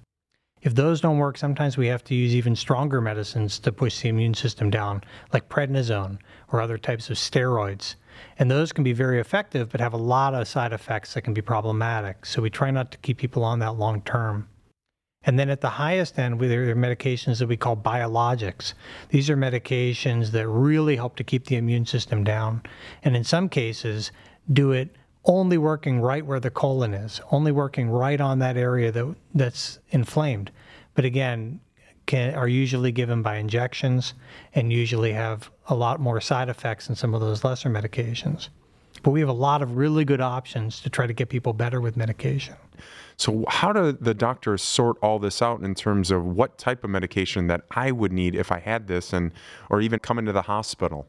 If 0.61 0.75
those 0.75 1.01
don't 1.01 1.17
work 1.17 1.37
sometimes 1.37 1.77
we 1.77 1.87
have 1.87 2.03
to 2.05 2.15
use 2.15 2.35
even 2.35 2.55
stronger 2.55 3.01
medicines 3.01 3.59
to 3.59 3.71
push 3.71 4.01
the 4.01 4.09
immune 4.09 4.33
system 4.33 4.69
down 4.69 5.01
like 5.31 5.49
prednisone 5.49 6.19
or 6.51 6.61
other 6.61 6.77
types 6.77 7.09
of 7.09 7.17
steroids. 7.17 7.95
And 8.37 8.51
those 8.51 8.71
can 8.71 8.83
be 8.83 8.93
very 8.93 9.19
effective 9.19 9.69
but 9.69 9.81
have 9.81 9.93
a 9.93 9.97
lot 9.97 10.33
of 10.33 10.47
side 10.47 10.73
effects 10.73 11.13
that 11.13 11.21
can 11.21 11.33
be 11.33 11.41
problematic. 11.41 12.25
So 12.25 12.41
we 12.41 12.49
try 12.49 12.71
not 12.71 12.91
to 12.91 12.97
keep 12.99 13.17
people 13.17 13.43
on 13.43 13.59
that 13.59 13.77
long 13.77 14.01
term 14.01 14.49
and 15.25 15.39
then 15.39 15.49
at 15.49 15.61
the 15.61 15.69
highest 15.69 16.19
end, 16.19 16.39
there 16.39 16.69
are 16.69 16.75
medications 16.75 17.39
that 17.39 17.47
we 17.47 17.57
call 17.57 17.77
biologics. 17.77 18.73
These 19.09 19.29
are 19.29 19.37
medications 19.37 20.31
that 20.31 20.47
really 20.47 20.95
help 20.95 21.15
to 21.17 21.23
keep 21.23 21.45
the 21.45 21.55
immune 21.55 21.85
system 21.85 22.23
down. 22.23 22.61
And 23.03 23.15
in 23.15 23.23
some 23.23 23.47
cases, 23.47 24.11
do 24.51 24.71
it 24.71 24.95
only 25.25 25.57
working 25.57 26.01
right 26.01 26.25
where 26.25 26.39
the 26.39 26.49
colon 26.49 26.93
is, 26.93 27.21
only 27.31 27.51
working 27.51 27.89
right 27.89 28.19
on 28.19 28.39
that 28.39 28.57
area 28.57 28.91
that, 28.91 29.15
that's 29.33 29.79
inflamed. 29.91 30.51
But 30.95 31.05
again, 31.05 31.61
can, 32.05 32.35
are 32.35 32.47
usually 32.47 32.91
given 32.91 33.21
by 33.21 33.37
injections 33.37 34.13
and 34.53 34.73
usually 34.73 35.13
have 35.13 35.49
a 35.67 35.75
lot 35.75 36.01
more 36.01 36.19
side 36.19 36.49
effects 36.49 36.87
than 36.87 36.97
some 36.97 37.13
of 37.13 37.21
those 37.21 37.45
lesser 37.45 37.69
medications. 37.69 38.49
But 39.03 39.11
we 39.11 39.21
have 39.21 39.29
a 39.29 39.33
lot 39.33 39.61
of 39.61 39.77
really 39.77 40.03
good 40.03 40.21
options 40.21 40.81
to 40.81 40.89
try 40.89 41.07
to 41.07 41.13
get 41.13 41.29
people 41.29 41.53
better 41.53 41.79
with 41.79 41.95
medication. 41.95 42.55
So, 43.17 43.45
how 43.47 43.73
do 43.73 43.91
the 43.91 44.13
doctors 44.13 44.61
sort 44.61 44.97
all 45.01 45.19
this 45.19 45.41
out 45.41 45.61
in 45.61 45.75
terms 45.75 46.11
of 46.11 46.25
what 46.25 46.57
type 46.57 46.83
of 46.83 46.89
medication 46.89 47.47
that 47.47 47.61
I 47.71 47.91
would 47.91 48.11
need 48.11 48.35
if 48.35 48.51
I 48.51 48.59
had 48.59 48.87
this, 48.87 49.13
and 49.13 49.31
or 49.69 49.81
even 49.81 49.99
come 49.99 50.19
into 50.19 50.31
the 50.31 50.43
hospital? 50.43 51.07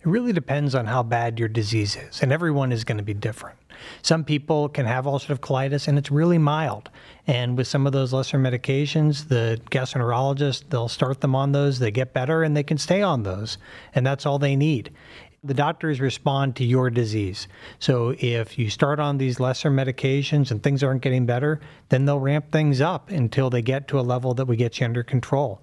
It 0.00 0.06
really 0.06 0.32
depends 0.32 0.74
on 0.74 0.86
how 0.86 1.02
bad 1.02 1.38
your 1.38 1.48
disease 1.48 1.96
is, 1.96 2.22
and 2.22 2.32
everyone 2.32 2.72
is 2.72 2.84
going 2.84 2.98
to 2.98 3.04
be 3.04 3.14
different. 3.14 3.58
Some 4.02 4.24
people 4.24 4.68
can 4.68 4.86
have 4.86 5.04
ulcerative 5.04 5.40
colitis 5.40 5.88
and 5.88 5.98
it's 5.98 6.10
really 6.10 6.38
mild. 6.38 6.90
And 7.26 7.56
with 7.56 7.66
some 7.66 7.86
of 7.86 7.92
those 7.92 8.12
lesser 8.12 8.38
medications, 8.38 9.28
the 9.28 9.60
gastroenterologist, 9.70 10.70
they'll 10.70 10.88
start 10.88 11.20
them 11.20 11.34
on 11.34 11.52
those, 11.52 11.78
they 11.78 11.90
get 11.90 12.12
better, 12.12 12.42
and 12.42 12.56
they 12.56 12.62
can 12.62 12.78
stay 12.78 13.02
on 13.02 13.24
those. 13.24 13.58
And 13.94 14.06
that's 14.06 14.24
all 14.24 14.38
they 14.38 14.56
need. 14.56 14.92
The 15.44 15.54
doctors 15.54 16.00
respond 16.00 16.56
to 16.56 16.64
your 16.64 16.90
disease. 16.90 17.46
So 17.78 18.14
if 18.18 18.58
you 18.58 18.70
start 18.70 18.98
on 18.98 19.18
these 19.18 19.38
lesser 19.38 19.70
medications 19.70 20.50
and 20.50 20.62
things 20.62 20.82
aren't 20.82 21.02
getting 21.02 21.26
better, 21.26 21.60
then 21.88 22.04
they'll 22.04 22.18
ramp 22.18 22.50
things 22.50 22.80
up 22.80 23.10
until 23.10 23.50
they 23.50 23.62
get 23.62 23.86
to 23.88 24.00
a 24.00 24.02
level 24.02 24.34
that 24.34 24.46
we 24.46 24.56
get 24.56 24.80
you 24.80 24.86
under 24.86 25.02
control. 25.02 25.60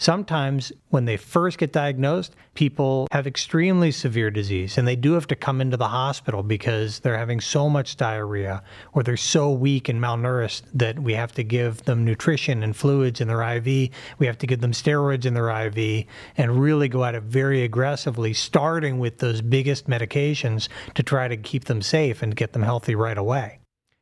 Sometimes, 0.00 0.70
when 0.90 1.06
they 1.06 1.16
first 1.16 1.58
get 1.58 1.72
diagnosed, 1.72 2.36
people 2.54 3.08
have 3.10 3.26
extremely 3.26 3.90
severe 3.90 4.30
disease 4.30 4.78
and 4.78 4.86
they 4.86 4.94
do 4.94 5.14
have 5.14 5.26
to 5.26 5.34
come 5.34 5.60
into 5.60 5.76
the 5.76 5.88
hospital 5.88 6.44
because 6.44 7.00
they're 7.00 7.18
having 7.18 7.40
so 7.40 7.68
much 7.68 7.96
diarrhea 7.96 8.62
or 8.92 9.02
they're 9.02 9.16
so 9.16 9.50
weak 9.50 9.88
and 9.88 10.00
malnourished 10.00 10.62
that 10.72 11.00
we 11.00 11.14
have 11.14 11.32
to 11.32 11.42
give 11.42 11.82
them 11.82 12.04
nutrition 12.04 12.62
and 12.62 12.76
fluids 12.76 13.20
in 13.20 13.26
their 13.26 13.42
IV. 13.42 13.90
We 14.20 14.26
have 14.26 14.38
to 14.38 14.46
give 14.46 14.60
them 14.60 14.70
steroids 14.70 15.26
in 15.26 15.34
their 15.34 15.50
IV 15.66 16.06
and 16.36 16.60
really 16.60 16.88
go 16.88 17.02
at 17.04 17.16
it 17.16 17.24
very 17.24 17.64
aggressively, 17.64 18.32
starting 18.34 19.00
with 19.00 19.18
those 19.18 19.42
biggest 19.42 19.90
medications 19.90 20.68
to 20.94 21.02
try 21.02 21.26
to 21.26 21.36
keep 21.36 21.64
them 21.64 21.82
safe 21.82 22.22
and 22.22 22.36
get 22.36 22.52
them 22.52 22.62
healthy 22.62 22.94
right 22.94 23.18
away. 23.18 23.57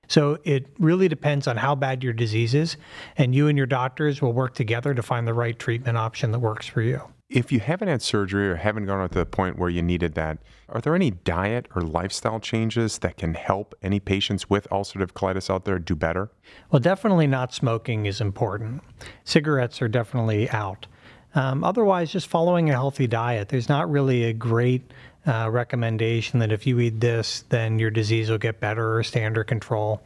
So 0.09 0.39
it 0.45 0.67
really 0.79 1.09
depends 1.09 1.47
on 1.47 1.57
how 1.57 1.75
bad 1.75 2.03
your 2.03 2.13
disease 2.13 2.55
is, 2.55 2.77
and 3.17 3.35
you 3.35 3.49
and 3.49 3.57
your 3.57 3.67
doctors 3.67 4.23
will 4.23 4.33
work 4.33 4.55
together 4.55 4.95
to 4.95 5.03
find 5.03 5.27
the 5.27 5.35
right 5.35 5.59
treatment 5.59 5.99
option 5.99 6.33
that 6.33 6.39
works 6.39 6.67
for 6.67 6.83
you. 6.83 7.03
If 7.29 7.51
you 7.51 7.59
haven't 7.59 7.89
had 7.89 8.03
surgery 8.03 8.49
or 8.49 8.55
haven't 8.55 8.87
gone 8.87 9.09
to 9.09 9.13
the 9.13 9.27
point 9.27 9.59
where 9.59 9.69
you 9.69 9.83
needed 9.83 10.15
that, 10.15 10.39
are 10.69 10.81
there 10.81 10.95
any 10.95 11.11
diet 11.11 11.67
or 11.75 11.83
lifestyle 11.83 12.39
changes 12.39 12.99
that 12.99 13.17
can 13.17 13.35
help 13.35 13.75
any 13.83 13.99
patients 13.99 14.49
with 14.49 14.69
ulcerative 14.71 15.11
colitis 15.11 15.51
out 15.51 15.65
there 15.65 15.81
do 15.81 15.97
better? 15.97 16.31
Well, 16.71 16.79
definitely 16.79 17.27
not 17.27 17.53
smoking 17.53 18.07
is 18.07 18.21
important. 18.21 18.81
Cigarettes 19.25 19.83
are 19.83 19.89
definitely 19.89 20.49
out. 20.51 20.87
Um, 21.35 21.65
otherwise, 21.65 22.13
just 22.13 22.29
following 22.29 22.71
a 22.71 22.75
healthy 22.75 23.09
diet. 23.09 23.49
There's 23.49 23.69
not 23.69 23.91
really 23.91 24.25
a 24.25 24.33
great 24.33 24.93
uh, 25.27 25.51
recommendation 25.51 26.41
that 26.41 26.53
if 26.53 26.67
you 26.67 26.79
eat 26.81 27.01
this, 27.01 27.45
then 27.49 27.79
your 27.79 27.91
disease 27.91 28.31
will 28.31 28.39
get 28.39 28.61
better 28.61 28.97
or 28.97 29.03
stay 29.03 29.25
under 29.25 29.45
control. 29.45 30.01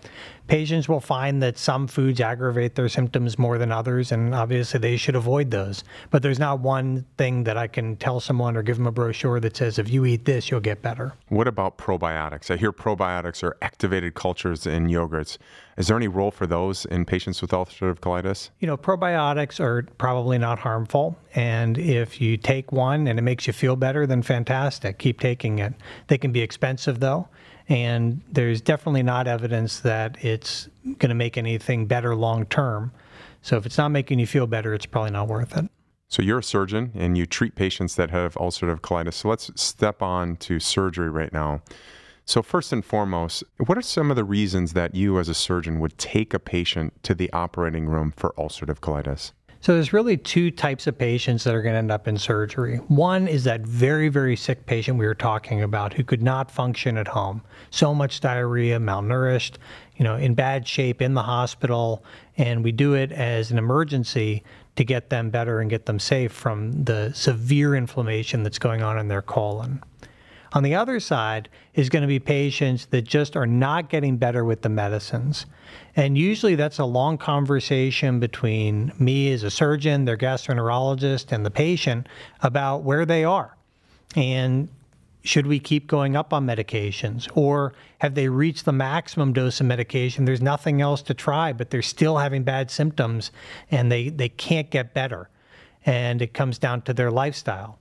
Patients 0.51 0.89
will 0.89 0.99
find 0.99 1.41
that 1.45 1.57
some 1.57 1.87
foods 1.87 2.21
aggravate 2.21 2.75
their 2.75 2.89
symptoms 2.89 3.39
more 3.39 3.57
than 3.57 3.71
others, 3.71 4.11
and 4.11 4.35
obviously 4.35 4.81
they 4.81 4.97
should 4.97 5.15
avoid 5.15 5.53
those. 5.53 5.85
But 6.11 6.25
there's 6.25 6.41
not 6.41 6.59
one 6.59 7.07
thing 7.17 7.45
that 7.45 7.57
I 7.57 7.69
can 7.69 7.95
tell 7.95 8.19
someone 8.19 8.57
or 8.57 8.63
give 8.65 8.77
them 8.77 8.89
a 8.89 8.91
brochure 8.91 9.39
that 9.39 9.57
says 9.57 9.79
if 9.79 9.89
you 9.89 10.05
eat 10.07 10.25
this, 10.25 10.51
you'll 10.51 10.59
get 10.59 10.83
better. 10.83 11.13
What 11.29 11.47
about 11.47 11.79
probiotics? 11.79 12.51
I 12.51 12.57
hear 12.57 12.73
probiotics 12.73 13.45
are 13.45 13.57
activated 13.63 14.15
cultures 14.15 14.67
in 14.67 14.89
yogurts. 14.89 15.39
Is 15.77 15.87
there 15.87 15.97
any 15.97 16.09
role 16.09 16.33
for 16.33 16.49
those 16.49 16.85
in 16.85 17.05
patients 17.05 17.41
with 17.41 17.53
ulcerative 17.53 18.01
colitis? 18.01 18.51
You 18.59 18.67
know, 18.67 18.77
probiotics 18.77 19.61
are 19.61 19.83
probably 19.99 20.37
not 20.37 20.59
harmful. 20.59 21.17
And 21.33 21.79
if 21.79 22.21
you 22.21 22.37
take 22.37 22.73
one 22.73 23.07
and 23.07 23.21
it 23.21 23.23
makes 23.23 23.47
you 23.47 23.53
feel 23.53 23.77
better, 23.77 24.05
then 24.05 24.23
fantastic. 24.23 24.99
Keep 24.99 25.21
taking 25.21 25.61
it. 25.61 25.75
They 26.09 26.19
can 26.19 26.33
be 26.33 26.41
expensive, 26.41 26.99
though 26.99 27.29
and 27.71 28.21
there's 28.31 28.61
definitely 28.61 29.05
not 29.05 29.29
evidence 29.29 29.81
that 29.81 30.23
it's 30.23 30.69
going 30.85 31.09
to 31.09 31.15
make 31.15 31.39
anything 31.39 31.87
better 31.87 32.15
long 32.17 32.45
term. 32.47 32.93
So 33.43 33.57
if 33.57 33.65
it's 33.65 33.79
not 33.79 33.91
making 33.91 34.19
you 34.19 34.27
feel 34.27 34.47
better, 34.47 34.75
it's 34.75 34.87
probably 34.87 35.13
not 35.13 35.29
worth 35.29 35.57
it. 35.57 35.71
So 36.09 36.21
you're 36.21 36.41
a 36.41 36.43
surgeon 36.43 36.91
and 36.97 37.17
you 37.17 37.25
treat 37.25 37.55
patients 37.55 37.95
that 37.95 38.11
have 38.11 38.35
ulcerative 38.35 38.81
colitis. 38.81 39.15
So 39.15 39.29
let's 39.29 39.51
step 39.55 40.03
on 40.03 40.37
to 40.39 40.59
surgery 40.59 41.09
right 41.09 41.33
now. 41.33 41.63
So 42.25 42.43
first 42.43 42.73
and 42.73 42.85
foremost, 42.85 43.45
what 43.65 43.79
are 43.79 43.83
some 43.83 44.11
of 44.11 44.17
the 44.17 44.25
reasons 44.25 44.73
that 44.73 44.95
you 44.95 45.19
as 45.21 45.29
a 45.29 45.35
surgeon 45.35 45.79
would 45.79 45.97
take 45.97 46.35
a 46.35 46.41
patient 46.41 47.01
to 47.05 47.15
the 47.15 47.33
operating 47.33 47.87
room 47.87 48.13
for 48.17 48.35
ulcerative 48.37 48.81
colitis? 48.81 49.33
So 49.63 49.75
there's 49.75 49.93
really 49.93 50.17
two 50.17 50.51
types 50.51 50.87
of 50.87 50.97
patients 50.97 51.45
that 51.45 51.55
are 51.55 51.61
going 51.61 51.75
to 51.75 51.79
end 51.79 51.91
up 51.91 52.09
in 52.09 52.17
surgery. 52.17 52.79
One 52.89 53.29
is 53.29 53.45
that 53.45 53.61
very, 53.61 54.09
very 54.09 54.35
sick 54.35 54.65
patient 54.65 54.99
we 54.99 55.05
were 55.05 55.15
talking 55.15 55.63
about 55.63 55.93
who 55.93 56.03
could 56.03 56.23
not 56.23 56.51
function 56.51 56.97
at 56.97 57.09
home. 57.09 57.43
So 57.71 57.95
much 57.95 58.21
diarrhea, 58.21 58.79
malnourished, 58.79 59.57
you 59.97 60.05
know, 60.05 60.17
in 60.17 60.33
bad 60.35 60.67
shape 60.67 61.03
in 61.03 61.13
the 61.13 61.23
hospital, 61.23 62.03
and 62.39 62.65
we 62.65 62.73
do 62.73 62.95
it 62.95 63.13
as 63.13 63.51
an 63.51 63.59
emergency 63.59 64.43
to 64.77 64.85
get 64.85 65.11
them 65.11 65.29
better 65.29 65.61
and 65.61 65.69
get 65.69 65.85
them 65.85 65.99
safe 65.99 66.33
from 66.33 66.85
the 66.85 67.13
severe 67.13 67.75
inflammation 67.75 68.43
that's 68.43 68.59
going 68.59 68.83
on 68.83 68.99
in 68.99 69.09
their 69.09 69.21
colon. 69.21 69.83
On 70.53 70.63
the 70.63 70.75
other 70.75 70.99
side 70.99 71.49
is 71.75 71.89
going 71.89 72.03
to 72.03 72.09
be 72.09 72.19
patients 72.19 72.87
that 72.87 73.03
just 73.03 73.37
are 73.37 73.47
not 73.47 73.89
getting 73.89 74.17
better 74.17 74.45
with 74.45 74.63
the 74.63 74.69
medicines. 74.69 75.47
And 75.95 76.19
usually 76.19 76.57
that's 76.57 76.79
a 76.79 76.85
long 76.85 77.19
conversation 77.19 78.19
between 78.19 78.93
me 78.99 79.33
as 79.33 79.45
a 79.45 79.51
surgeon, 79.51 80.05
their 80.05 80.17
gastroenterologist, 80.17 81.31
and 81.31 81.47
the 81.47 81.51
patient 81.51 82.09
about 82.43 82.83
where 82.83 83.07
they 83.07 83.25
are. 83.25 83.57
And 84.17 84.69
should 85.23 85.47
we 85.47 85.61
keep 85.61 85.87
going 85.87 86.17
up 86.17 86.33
on 86.33 86.47
medications? 86.47 87.29
Or 87.35 87.75
have 87.99 88.15
they 88.15 88.29
reached 88.29 88.65
the 88.65 88.73
maximum 88.73 89.33
dose 89.33 89.61
of 89.61 89.67
medication? 89.67 90.25
There's 90.25 90.41
nothing 90.41 90.81
else 90.81 91.03
to 91.03 91.15
try, 91.15 91.53
but 91.53 91.71
they're 91.71 91.83
still 91.83 92.19
having 92.19 92.43
bad 92.43 92.71
symptoms 92.71 93.31
and 93.71 93.93
they, 93.93 94.09
they 94.09 94.31
can't 94.31 94.71
get 94.71 94.95
better. 94.95 95.29
And 95.87 96.21
it 96.23 96.35
comes 96.35 96.59
down 96.59 96.83
to 96.83 96.95
their 96.95 97.11
lifestyle. 97.11 97.79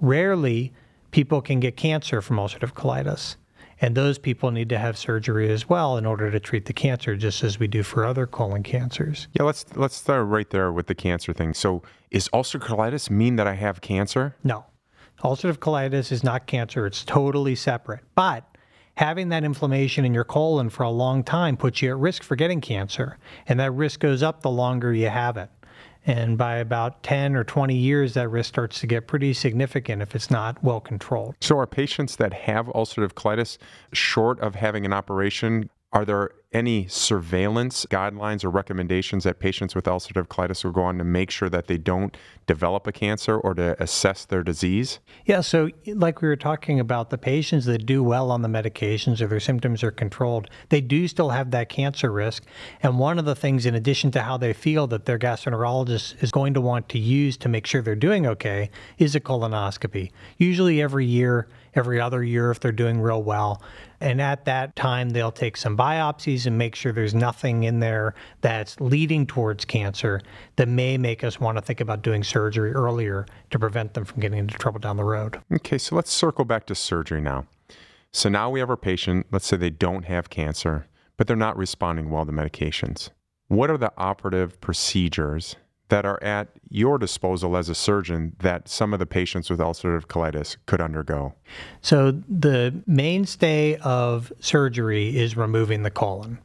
Rarely 0.00 0.72
people 1.10 1.40
can 1.40 1.60
get 1.60 1.76
cancer 1.76 2.20
from 2.20 2.36
ulcerative 2.36 2.72
colitis. 2.72 3.36
And 3.80 3.94
those 3.94 4.18
people 4.18 4.50
need 4.50 4.68
to 4.70 4.78
have 4.78 4.98
surgery 4.98 5.50
as 5.50 5.68
well 5.68 5.96
in 5.96 6.04
order 6.04 6.32
to 6.32 6.40
treat 6.40 6.64
the 6.64 6.72
cancer, 6.72 7.14
just 7.14 7.44
as 7.44 7.60
we 7.60 7.68
do 7.68 7.84
for 7.84 8.04
other 8.04 8.26
colon 8.26 8.64
cancers. 8.64 9.28
Yeah, 9.34 9.44
let's 9.44 9.64
let's 9.76 9.94
start 9.94 10.26
right 10.26 10.50
there 10.50 10.72
with 10.72 10.88
the 10.88 10.96
cancer 10.96 11.32
thing. 11.32 11.54
So, 11.54 11.82
is 12.10 12.28
ulcerative 12.30 12.66
colitis 12.66 13.08
mean 13.08 13.36
that 13.36 13.46
I 13.46 13.54
have 13.54 13.80
cancer? 13.80 14.34
No, 14.42 14.64
ulcerative 15.22 15.58
colitis 15.58 16.10
is 16.10 16.24
not 16.24 16.48
cancer. 16.48 16.86
It's 16.86 17.04
totally 17.04 17.54
separate. 17.54 18.00
But 18.16 18.44
having 18.96 19.28
that 19.28 19.44
inflammation 19.44 20.04
in 20.04 20.12
your 20.12 20.24
colon 20.24 20.70
for 20.70 20.82
a 20.82 20.90
long 20.90 21.22
time 21.22 21.56
puts 21.56 21.80
you 21.80 21.90
at 21.90 21.98
risk 21.98 22.24
for 22.24 22.34
getting 22.34 22.60
cancer, 22.60 23.16
and 23.46 23.60
that 23.60 23.70
risk 23.70 24.00
goes 24.00 24.24
up 24.24 24.42
the 24.42 24.50
longer 24.50 24.92
you 24.92 25.08
have 25.08 25.36
it. 25.36 25.50
And 26.06 26.38
by 26.38 26.56
about 26.56 27.02
10 27.02 27.36
or 27.36 27.44
20 27.44 27.74
years, 27.74 28.14
that 28.14 28.28
risk 28.28 28.48
starts 28.48 28.80
to 28.80 28.86
get 28.86 29.06
pretty 29.06 29.32
significant 29.34 30.00
if 30.00 30.14
it's 30.14 30.30
not 30.30 30.62
well 30.64 30.80
controlled. 30.80 31.34
So, 31.40 31.58
are 31.58 31.66
patients 31.66 32.16
that 32.16 32.32
have 32.32 32.66
ulcerative 32.68 33.12
colitis 33.12 33.58
short 33.92 34.40
of 34.40 34.54
having 34.54 34.86
an 34.86 34.92
operation 34.92 35.68
are 35.92 36.04
there 36.04 36.30
any 36.50 36.86
surveillance 36.88 37.84
guidelines 37.90 38.42
or 38.42 38.48
recommendations 38.48 39.24
that 39.24 39.38
patients 39.38 39.74
with 39.74 39.84
ulcerative 39.84 40.28
colitis 40.28 40.64
will 40.64 40.72
go 40.72 40.82
on 40.82 40.96
to 40.96 41.04
make 41.04 41.30
sure 41.30 41.50
that 41.50 41.66
they 41.66 41.76
don't 41.76 42.16
develop 42.46 42.86
a 42.86 42.92
cancer 42.92 43.36
or 43.36 43.54
to 43.54 43.80
assess 43.82 44.24
their 44.24 44.42
disease? 44.42 44.98
Yeah, 45.26 45.42
so 45.42 45.68
like 45.86 46.22
we 46.22 46.28
were 46.28 46.36
talking 46.36 46.80
about, 46.80 47.10
the 47.10 47.18
patients 47.18 47.66
that 47.66 47.84
do 47.84 48.02
well 48.02 48.30
on 48.30 48.42
the 48.42 48.48
medications 48.48 49.20
or 49.20 49.26
their 49.26 49.40
symptoms 49.40 49.82
are 49.82 49.90
controlled, 49.90 50.48
they 50.70 50.80
do 50.80 51.06
still 51.06 51.30
have 51.30 51.50
that 51.50 51.68
cancer 51.68 52.10
risk. 52.10 52.44
And 52.82 52.98
one 52.98 53.18
of 53.18 53.26
the 53.26 53.34
things, 53.34 53.66
in 53.66 53.74
addition 53.74 54.10
to 54.12 54.22
how 54.22 54.38
they 54.38 54.54
feel 54.54 54.86
that 54.86 55.04
their 55.04 55.18
gastroenterologist 55.18 56.22
is 56.22 56.30
going 56.30 56.54
to 56.54 56.60
want 56.60 56.88
to 56.90 56.98
use 56.98 57.36
to 57.38 57.48
make 57.48 57.66
sure 57.66 57.82
they're 57.82 57.94
doing 57.94 58.26
okay, 58.26 58.70
is 58.96 59.14
a 59.14 59.20
colonoscopy. 59.20 60.10
Usually 60.38 60.80
every 60.80 61.04
year, 61.04 61.48
every 61.74 62.00
other 62.00 62.24
year 62.24 62.50
if 62.50 62.60
they're 62.60 62.72
doing 62.72 63.00
real 63.00 63.22
well. 63.22 63.62
And 64.00 64.20
at 64.20 64.44
that 64.44 64.76
time, 64.76 65.10
they'll 65.10 65.32
take 65.32 65.56
some 65.56 65.76
biopsies 65.76 66.37
and 66.46 66.58
make 66.58 66.74
sure 66.74 66.92
there's 66.92 67.14
nothing 67.14 67.64
in 67.64 67.80
there 67.80 68.14
that's 68.40 68.80
leading 68.80 69.26
towards 69.26 69.64
cancer 69.64 70.20
that 70.56 70.68
may 70.68 70.98
make 70.98 71.24
us 71.24 71.40
want 71.40 71.56
to 71.58 71.62
think 71.62 71.80
about 71.80 72.02
doing 72.02 72.22
surgery 72.22 72.72
earlier 72.72 73.26
to 73.50 73.58
prevent 73.58 73.94
them 73.94 74.04
from 74.04 74.20
getting 74.20 74.38
into 74.38 74.56
trouble 74.58 74.80
down 74.80 74.96
the 74.96 75.04
road. 75.04 75.40
Okay, 75.52 75.78
so 75.78 75.96
let's 75.96 76.10
circle 76.10 76.44
back 76.44 76.66
to 76.66 76.74
surgery 76.74 77.20
now. 77.20 77.46
So 78.12 78.28
now 78.28 78.50
we 78.50 78.60
have 78.60 78.70
our 78.70 78.76
patient, 78.76 79.26
let's 79.30 79.46
say 79.46 79.56
they 79.56 79.70
don't 79.70 80.04
have 80.04 80.30
cancer, 80.30 80.86
but 81.16 81.26
they're 81.26 81.36
not 81.36 81.56
responding 81.56 82.10
well 82.10 82.24
to 82.24 82.32
medications. 82.32 83.10
What 83.48 83.70
are 83.70 83.78
the 83.78 83.92
operative 83.96 84.60
procedures 84.60 85.56
that 85.88 86.04
are 86.04 86.22
at 86.22 86.48
your 86.68 86.98
disposal 86.98 87.56
as 87.56 87.68
a 87.68 87.74
surgeon 87.74 88.36
that 88.40 88.68
some 88.68 88.92
of 88.92 88.98
the 88.98 89.06
patients 89.06 89.50
with 89.50 89.58
ulcerative 89.58 90.06
colitis 90.06 90.56
could 90.66 90.80
undergo? 90.80 91.34
So, 91.80 92.12
the 92.28 92.82
mainstay 92.86 93.76
of 93.76 94.32
surgery 94.40 95.16
is 95.16 95.36
removing 95.36 95.82
the 95.82 95.90
colon. 95.90 96.38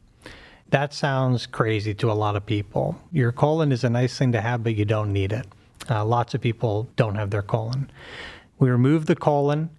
That 0.70 0.92
sounds 0.92 1.46
crazy 1.46 1.94
to 1.94 2.10
a 2.10 2.14
lot 2.14 2.36
of 2.36 2.46
people. 2.46 2.98
Your 3.12 3.32
colon 3.32 3.70
is 3.70 3.84
a 3.84 3.90
nice 3.90 4.18
thing 4.18 4.32
to 4.32 4.40
have, 4.40 4.64
but 4.64 4.74
you 4.74 4.84
don't 4.84 5.12
need 5.12 5.32
it. 5.32 5.46
Uh, 5.88 6.04
lots 6.04 6.34
of 6.34 6.40
people 6.40 6.88
don't 6.96 7.14
have 7.14 7.30
their 7.30 7.42
colon. 7.42 7.90
We 8.58 8.70
remove 8.70 9.06
the 9.06 9.14
colon. 9.14 9.70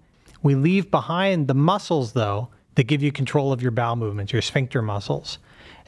We 0.42 0.54
leave 0.54 0.90
behind 0.90 1.48
the 1.48 1.54
muscles, 1.54 2.12
though, 2.12 2.48
that 2.76 2.84
give 2.84 3.02
you 3.02 3.10
control 3.10 3.52
of 3.52 3.62
your 3.62 3.72
bowel 3.72 3.96
movements, 3.96 4.32
your 4.32 4.42
sphincter 4.42 4.80
muscles. 4.80 5.38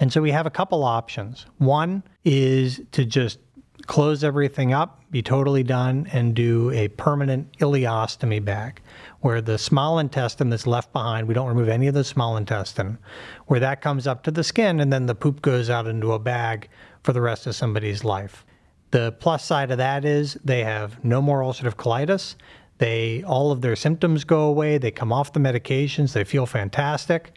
And 0.01 0.13
so 0.13 0.21
we 0.21 0.31
have 0.31 0.47
a 0.47 0.51
couple 0.51 0.85
options. 0.85 1.47
One 1.59 2.03
is 2.25 2.81
to 2.93 3.05
just 3.05 3.39
close 3.87 4.25
everything 4.25 4.73
up, 4.73 5.03
be 5.11 5.23
totally 5.23 5.63
done, 5.63 6.09
and 6.13 6.35
do 6.35 6.71
a 6.73 6.89
permanent 6.89 7.57
ileostomy 7.59 8.45
bag, 8.45 8.81
where 9.21 9.41
the 9.41 9.59
small 9.59 9.99
intestine 9.99 10.51
that's 10.51 10.67
left 10.67 10.93
behind, 10.93 11.27
we 11.27 11.35
don't 11.35 11.49
remove 11.49 11.69
any 11.69 11.87
of 11.87 11.95
the 11.95 12.05
small 12.05 12.37
intestine, 12.37 12.99
where 13.47 13.61
that 13.61 13.81
comes 13.81 14.07
up 14.07 14.23
to 14.23 14.31
the 14.31 14.45
skin, 14.45 14.81
and 14.81 14.93
then 14.93 15.07
the 15.07 15.15
poop 15.15 15.41
goes 15.41 15.71
out 15.71 15.87
into 15.87 16.13
a 16.13 16.19
bag 16.19 16.69
for 17.03 17.13
the 17.13 17.21
rest 17.21 17.47
of 17.47 17.55
somebody's 17.55 18.05
life. 18.05 18.45
The 18.91 19.13
plus 19.13 19.45
side 19.45 19.71
of 19.71 19.79
that 19.79 20.05
is 20.05 20.35
they 20.45 20.65
have 20.65 21.03
no 21.05 21.21
more 21.21 21.41
ulcerative 21.41 21.77
colitis. 21.77 22.37
They 22.79 23.23
all 23.25 23.51
of 23.51 23.61
their 23.61 23.77
symptoms 23.77 24.25
go 24.25 24.43
away. 24.43 24.79
They 24.79 24.91
come 24.91 25.13
off 25.13 25.33
the 25.33 25.41
medications. 25.41 26.13
They 26.13 26.25
feel 26.25 26.47
fantastic, 26.47 27.33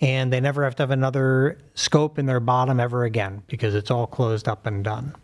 and 0.00 0.32
they 0.32 0.40
never 0.40 0.64
have 0.64 0.76
to 0.76 0.82
have 0.82 0.90
another 0.90 1.58
scope 1.74 2.18
in 2.18 2.26
their 2.26 2.40
bottom 2.40 2.80
ever 2.80 3.04
again 3.04 3.42
because 3.48 3.74
it's 3.74 3.90
all 3.90 4.06
closed 4.06 4.48
up 4.48 4.66
and 4.66 4.84
done. 4.84 5.14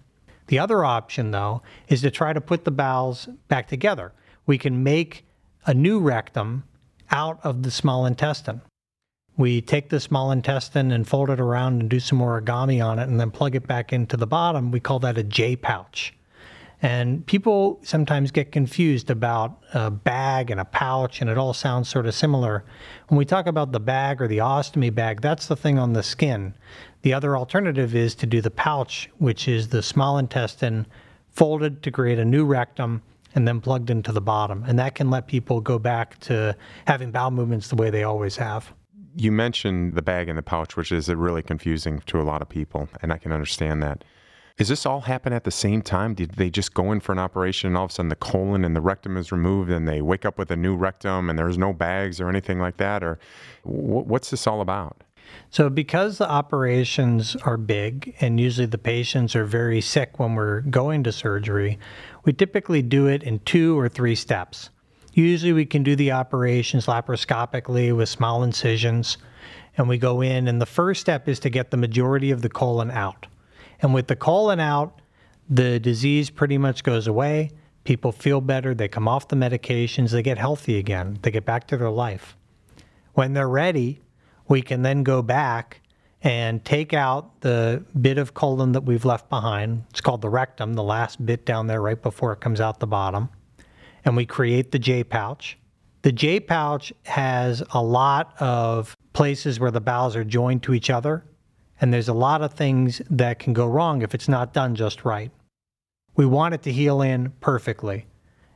The 0.50 0.58
other 0.58 0.84
option, 0.84 1.30
though, 1.30 1.62
is 1.86 2.00
to 2.00 2.10
try 2.10 2.32
to 2.32 2.40
put 2.40 2.64
the 2.64 2.72
bowels 2.72 3.28
back 3.46 3.68
together. 3.68 4.12
We 4.46 4.58
can 4.58 4.82
make 4.82 5.24
a 5.64 5.72
new 5.72 6.00
rectum 6.00 6.64
out 7.08 7.38
of 7.44 7.62
the 7.62 7.70
small 7.70 8.04
intestine. 8.04 8.60
We 9.36 9.60
take 9.60 9.90
the 9.90 10.00
small 10.00 10.32
intestine 10.32 10.90
and 10.90 11.06
fold 11.06 11.30
it 11.30 11.38
around 11.38 11.80
and 11.80 11.88
do 11.88 12.00
some 12.00 12.18
origami 12.18 12.84
on 12.84 12.98
it 12.98 13.08
and 13.08 13.20
then 13.20 13.30
plug 13.30 13.54
it 13.54 13.68
back 13.68 13.92
into 13.92 14.16
the 14.16 14.26
bottom. 14.26 14.72
We 14.72 14.80
call 14.80 14.98
that 14.98 15.16
a 15.16 15.22
J 15.22 15.54
pouch. 15.54 16.14
And 16.82 17.26
people 17.26 17.78
sometimes 17.82 18.30
get 18.30 18.52
confused 18.52 19.10
about 19.10 19.62
a 19.74 19.90
bag 19.90 20.50
and 20.50 20.58
a 20.58 20.64
pouch, 20.64 21.20
and 21.20 21.28
it 21.28 21.36
all 21.36 21.52
sounds 21.52 21.88
sort 21.88 22.06
of 22.06 22.14
similar. 22.14 22.64
When 23.08 23.18
we 23.18 23.26
talk 23.26 23.46
about 23.46 23.72
the 23.72 23.80
bag 23.80 24.22
or 24.22 24.26
the 24.26 24.38
ostomy 24.38 24.94
bag, 24.94 25.20
that's 25.20 25.46
the 25.46 25.56
thing 25.56 25.78
on 25.78 25.92
the 25.92 26.02
skin. 26.02 26.54
The 27.02 27.12
other 27.12 27.36
alternative 27.36 27.94
is 27.94 28.14
to 28.16 28.26
do 28.26 28.40
the 28.40 28.50
pouch, 28.50 29.10
which 29.18 29.46
is 29.46 29.68
the 29.68 29.82
small 29.82 30.16
intestine 30.16 30.86
folded 31.28 31.82
to 31.82 31.90
create 31.90 32.18
a 32.18 32.24
new 32.24 32.44
rectum 32.44 33.02
and 33.34 33.46
then 33.46 33.60
plugged 33.60 33.90
into 33.90 34.10
the 34.10 34.20
bottom. 34.20 34.64
And 34.66 34.78
that 34.78 34.94
can 34.94 35.10
let 35.10 35.26
people 35.26 35.60
go 35.60 35.78
back 35.78 36.18
to 36.20 36.56
having 36.86 37.10
bowel 37.10 37.30
movements 37.30 37.68
the 37.68 37.76
way 37.76 37.90
they 37.90 38.04
always 38.04 38.36
have. 38.38 38.72
You 39.16 39.32
mentioned 39.32 39.94
the 39.94 40.02
bag 40.02 40.28
and 40.28 40.38
the 40.38 40.42
pouch, 40.42 40.76
which 40.76 40.92
is 40.92 41.08
really 41.08 41.42
confusing 41.42 42.00
to 42.06 42.20
a 42.20 42.22
lot 42.22 42.42
of 42.42 42.48
people, 42.48 42.88
and 43.02 43.12
I 43.12 43.18
can 43.18 43.32
understand 43.32 43.82
that. 43.82 44.04
Does 44.60 44.68
this 44.68 44.84
all 44.84 45.00
happen 45.00 45.32
at 45.32 45.44
the 45.44 45.50
same 45.50 45.80
time? 45.80 46.12
Did 46.12 46.32
they 46.32 46.50
just 46.50 46.74
go 46.74 46.92
in 46.92 47.00
for 47.00 47.12
an 47.12 47.18
operation 47.18 47.68
and 47.68 47.78
all 47.78 47.86
of 47.86 47.92
a 47.92 47.94
sudden 47.94 48.10
the 48.10 48.14
colon 48.14 48.62
and 48.62 48.76
the 48.76 48.82
rectum 48.82 49.16
is 49.16 49.32
removed 49.32 49.70
and 49.70 49.88
they 49.88 50.02
wake 50.02 50.26
up 50.26 50.36
with 50.36 50.50
a 50.50 50.56
new 50.56 50.76
rectum 50.76 51.30
and 51.30 51.38
there's 51.38 51.56
no 51.56 51.72
bags 51.72 52.20
or 52.20 52.28
anything 52.28 52.60
like 52.60 52.76
that? 52.76 53.02
Or 53.02 53.18
what's 53.62 54.28
this 54.28 54.46
all 54.46 54.60
about? 54.60 55.02
So, 55.48 55.70
because 55.70 56.18
the 56.18 56.28
operations 56.28 57.36
are 57.36 57.56
big 57.56 58.14
and 58.20 58.38
usually 58.38 58.66
the 58.66 58.76
patients 58.76 59.34
are 59.34 59.46
very 59.46 59.80
sick 59.80 60.18
when 60.18 60.34
we're 60.34 60.60
going 60.60 61.04
to 61.04 61.10
surgery, 61.12 61.78
we 62.26 62.34
typically 62.34 62.82
do 62.82 63.06
it 63.06 63.22
in 63.22 63.38
two 63.38 63.80
or 63.80 63.88
three 63.88 64.14
steps. 64.14 64.68
Usually, 65.14 65.54
we 65.54 65.64
can 65.64 65.82
do 65.82 65.96
the 65.96 66.12
operations 66.12 66.84
laparoscopically 66.84 67.96
with 67.96 68.10
small 68.10 68.42
incisions, 68.42 69.16
and 69.78 69.88
we 69.88 69.96
go 69.96 70.20
in, 70.20 70.48
and 70.48 70.60
the 70.60 70.66
first 70.66 71.00
step 71.00 71.30
is 71.30 71.40
to 71.40 71.48
get 71.48 71.70
the 71.70 71.78
majority 71.78 72.30
of 72.30 72.42
the 72.42 72.50
colon 72.50 72.90
out. 72.90 73.26
And 73.82 73.94
with 73.94 74.08
the 74.08 74.16
colon 74.16 74.60
out, 74.60 75.00
the 75.48 75.80
disease 75.80 76.30
pretty 76.30 76.58
much 76.58 76.84
goes 76.84 77.06
away. 77.06 77.50
People 77.84 78.12
feel 78.12 78.40
better. 78.40 78.74
They 78.74 78.88
come 78.88 79.08
off 79.08 79.28
the 79.28 79.36
medications. 79.36 80.10
They 80.10 80.22
get 80.22 80.38
healthy 80.38 80.78
again. 80.78 81.18
They 81.22 81.30
get 81.30 81.44
back 81.44 81.66
to 81.68 81.76
their 81.76 81.90
life. 81.90 82.36
When 83.14 83.32
they're 83.32 83.48
ready, 83.48 84.00
we 84.48 84.62
can 84.62 84.82
then 84.82 85.02
go 85.02 85.22
back 85.22 85.80
and 86.22 86.62
take 86.64 86.92
out 86.92 87.40
the 87.40 87.82
bit 88.00 88.18
of 88.18 88.34
colon 88.34 88.72
that 88.72 88.82
we've 88.82 89.04
left 89.04 89.30
behind. 89.30 89.84
It's 89.90 90.00
called 90.00 90.20
the 90.20 90.28
rectum, 90.28 90.74
the 90.74 90.82
last 90.82 91.24
bit 91.24 91.46
down 91.46 91.66
there 91.66 91.80
right 91.80 92.00
before 92.00 92.32
it 92.32 92.40
comes 92.40 92.60
out 92.60 92.78
the 92.78 92.86
bottom. 92.86 93.30
And 94.04 94.16
we 94.16 94.26
create 94.26 94.70
the 94.70 94.78
J 94.78 95.02
pouch. 95.02 95.58
The 96.02 96.12
J 96.12 96.40
pouch 96.40 96.92
has 97.04 97.62
a 97.70 97.82
lot 97.82 98.34
of 98.40 98.96
places 99.12 99.58
where 99.58 99.70
the 99.70 99.80
bowels 99.80 100.14
are 100.14 100.24
joined 100.24 100.62
to 100.64 100.74
each 100.74 100.90
other 100.90 101.24
and 101.80 101.92
there's 101.92 102.08
a 102.08 102.14
lot 102.14 102.42
of 102.42 102.52
things 102.52 103.00
that 103.10 103.38
can 103.38 103.52
go 103.52 103.66
wrong 103.66 104.02
if 104.02 104.14
it's 104.14 104.28
not 104.28 104.52
done 104.52 104.74
just 104.74 105.04
right. 105.04 105.30
We 106.14 106.26
want 106.26 106.54
it 106.54 106.62
to 106.62 106.72
heal 106.72 107.00
in 107.00 107.32
perfectly. 107.40 108.06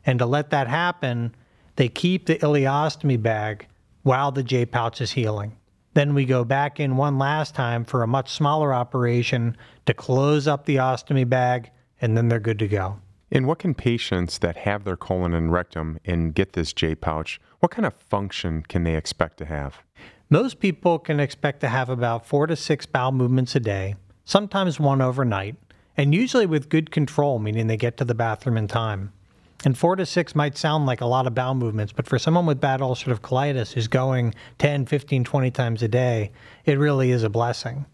And 0.04 0.18
to 0.18 0.26
let 0.26 0.50
that 0.50 0.68
happen, 0.68 1.34
they 1.76 1.88
keep 1.88 2.26
the 2.26 2.36
ileostomy 2.36 3.20
bag 3.20 3.66
while 4.02 4.30
the 4.30 4.42
J 4.42 4.66
pouch 4.66 5.00
is 5.00 5.12
healing. 5.12 5.56
Then 5.94 6.12
we 6.12 6.24
go 6.26 6.44
back 6.44 6.78
in 6.78 6.96
one 6.96 7.18
last 7.18 7.54
time 7.54 7.84
for 7.84 8.02
a 8.02 8.08
much 8.08 8.30
smaller 8.30 8.74
operation 8.74 9.56
to 9.86 9.94
close 9.94 10.46
up 10.46 10.66
the 10.66 10.76
ostomy 10.76 11.26
bag, 11.26 11.70
and 12.00 12.16
then 12.16 12.28
they're 12.28 12.40
good 12.40 12.58
to 12.58 12.68
go. 12.68 12.98
And 13.30 13.46
what 13.46 13.60
can 13.60 13.74
patients 13.74 14.38
that 14.38 14.58
have 14.58 14.84
their 14.84 14.96
colon 14.96 15.34
and 15.34 15.52
rectum 15.52 15.98
and 16.04 16.34
get 16.34 16.52
this 16.52 16.72
J 16.72 16.94
pouch, 16.94 17.40
what 17.60 17.70
kind 17.70 17.86
of 17.86 17.94
function 17.94 18.62
can 18.62 18.84
they 18.84 18.96
expect 18.96 19.38
to 19.38 19.46
have? 19.46 19.82
Most 20.30 20.58
people 20.58 20.98
can 20.98 21.20
expect 21.20 21.60
to 21.60 21.68
have 21.68 21.90
about 21.90 22.26
four 22.26 22.46
to 22.46 22.56
six 22.56 22.86
bowel 22.86 23.12
movements 23.12 23.54
a 23.54 23.60
day, 23.60 23.96
sometimes 24.24 24.80
one 24.80 25.02
overnight, 25.02 25.56
and 25.98 26.14
usually 26.14 26.46
with 26.46 26.70
good 26.70 26.90
control, 26.90 27.38
meaning 27.38 27.66
they 27.66 27.76
get 27.76 27.98
to 27.98 28.06
the 28.06 28.14
bathroom 28.14 28.56
in 28.56 28.66
time. 28.66 29.12
And 29.66 29.76
four 29.76 29.96
to 29.96 30.06
six 30.06 30.34
might 30.34 30.56
sound 30.56 30.86
like 30.86 31.02
a 31.02 31.06
lot 31.06 31.26
of 31.26 31.34
bowel 31.34 31.54
movements, 31.54 31.92
but 31.92 32.06
for 32.06 32.18
someone 32.18 32.46
with 32.46 32.58
bad 32.58 32.80
ulcerative 32.80 33.20
colitis 33.20 33.72
who's 33.72 33.86
going 33.86 34.34
10, 34.58 34.86
15, 34.86 35.24
20 35.24 35.50
times 35.50 35.82
a 35.82 35.88
day, 35.88 36.32
it 36.64 36.78
really 36.78 37.10
is 37.10 37.22
a 37.22 37.30
blessing. 37.30 37.84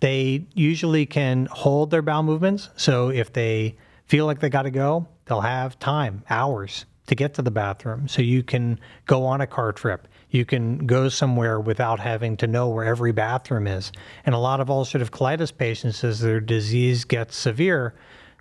They 0.00 0.46
usually 0.54 1.06
can 1.06 1.46
hold 1.46 1.90
their 1.90 2.02
bowel 2.02 2.24
movements. 2.24 2.70
So 2.76 3.10
if 3.10 3.32
they 3.32 3.76
feel 4.06 4.26
like 4.26 4.40
they 4.40 4.48
got 4.48 4.62
to 4.62 4.70
go, 4.70 5.06
they'll 5.26 5.40
have 5.40 5.78
time, 5.78 6.24
hours 6.28 6.84
to 7.06 7.14
get 7.14 7.34
to 7.34 7.42
the 7.42 7.50
bathroom. 7.50 8.08
So 8.08 8.22
you 8.22 8.42
can 8.42 8.80
go 9.06 9.24
on 9.24 9.40
a 9.40 9.46
car 9.46 9.72
trip 9.72 10.08
you 10.34 10.44
can 10.44 10.84
go 10.84 11.08
somewhere 11.08 11.60
without 11.60 12.00
having 12.00 12.36
to 12.36 12.48
know 12.48 12.68
where 12.68 12.84
every 12.84 13.12
bathroom 13.12 13.68
is. 13.68 13.92
And 14.26 14.34
a 14.34 14.38
lot 14.38 14.60
of 14.60 14.66
ulcerative 14.66 15.10
colitis 15.10 15.56
patients, 15.56 16.02
as 16.02 16.18
their 16.18 16.40
disease 16.40 17.04
gets 17.04 17.36
severe, 17.36 17.94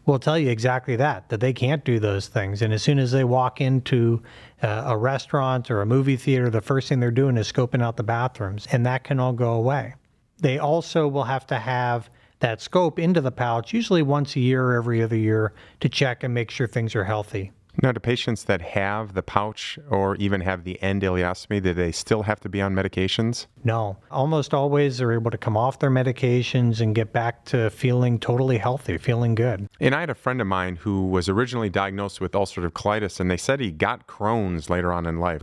will 0.03 0.17
tell 0.17 0.37
you 0.37 0.49
exactly 0.49 0.95
that, 0.95 1.29
that 1.29 1.39
they 1.39 1.53
can't 1.53 1.85
do 1.85 1.99
those 1.99 2.27
things. 2.27 2.63
And 2.63 2.73
as 2.73 2.81
soon 2.81 2.97
as 2.97 3.11
they 3.11 3.23
walk 3.23 3.61
into 3.61 4.23
uh, 4.63 4.85
a 4.87 4.97
restaurant 4.97 5.69
or 5.69 5.81
a 5.81 5.85
movie 5.85 6.17
theater, 6.17 6.49
the 6.49 6.61
first 6.61 6.89
thing 6.89 6.99
they're 6.99 7.11
doing 7.11 7.37
is 7.37 7.51
scoping 7.51 7.83
out 7.83 7.95
the 7.95 8.03
bathrooms, 8.03 8.67
and 8.71 8.85
that 8.87 9.03
can 9.03 9.19
all 9.19 9.33
go 9.33 9.53
away. 9.53 9.93
They 10.39 10.57
also 10.57 11.07
will 11.07 11.25
have 11.25 11.45
to 11.47 11.59
have 11.59 12.09
that 12.39 12.59
scope 12.59 12.97
into 12.97 13.21
the 13.21 13.31
pouch, 13.31 13.71
usually 13.71 14.01
once 14.01 14.35
a 14.35 14.39
year 14.39 14.63
or 14.65 14.73
every 14.73 15.03
other 15.03 15.15
year, 15.15 15.53
to 15.79 15.87
check 15.87 16.23
and 16.23 16.33
make 16.33 16.49
sure 16.49 16.65
things 16.65 16.95
are 16.95 17.05
healthy. 17.05 17.51
Now, 17.81 17.91
do 17.91 17.99
patients 17.99 18.43
that 18.43 18.61
have 18.61 19.13
the 19.13 19.23
pouch 19.23 19.79
or 19.89 20.15
even 20.17 20.41
have 20.41 20.63
the 20.63 20.81
end 20.81 21.01
ileostomy, 21.01 21.61
do 21.61 21.73
they 21.73 21.91
still 21.91 22.23
have 22.23 22.39
to 22.41 22.49
be 22.49 22.61
on 22.61 22.75
medications? 22.75 23.47
No. 23.63 23.97
Almost 24.11 24.53
always 24.53 24.99
they're 24.99 25.11
able 25.11 25.31
to 25.31 25.37
come 25.37 25.57
off 25.57 25.79
their 25.79 25.89
medications 25.89 26.81
and 26.81 26.93
get 26.93 27.11
back 27.11 27.45
to 27.45 27.71
feeling 27.71 28.19
totally 28.19 28.59
healthy, 28.59 28.97
feeling 28.99 29.33
good. 29.33 29.67
And 29.79 29.95
I 29.95 30.01
had 30.01 30.11
a 30.11 30.15
friend 30.15 30.39
of 30.39 30.45
mine 30.45 30.75
who 30.75 31.07
was 31.07 31.27
originally 31.27 31.69
diagnosed 31.69 32.21
with 32.21 32.33
ulcerative 32.33 32.71
colitis, 32.71 33.19
and 33.19 33.31
they 33.31 33.37
said 33.37 33.59
he 33.59 33.71
got 33.71 34.05
Crohn's 34.05 34.69
later 34.69 34.93
on 34.93 35.07
in 35.07 35.19
life. 35.19 35.41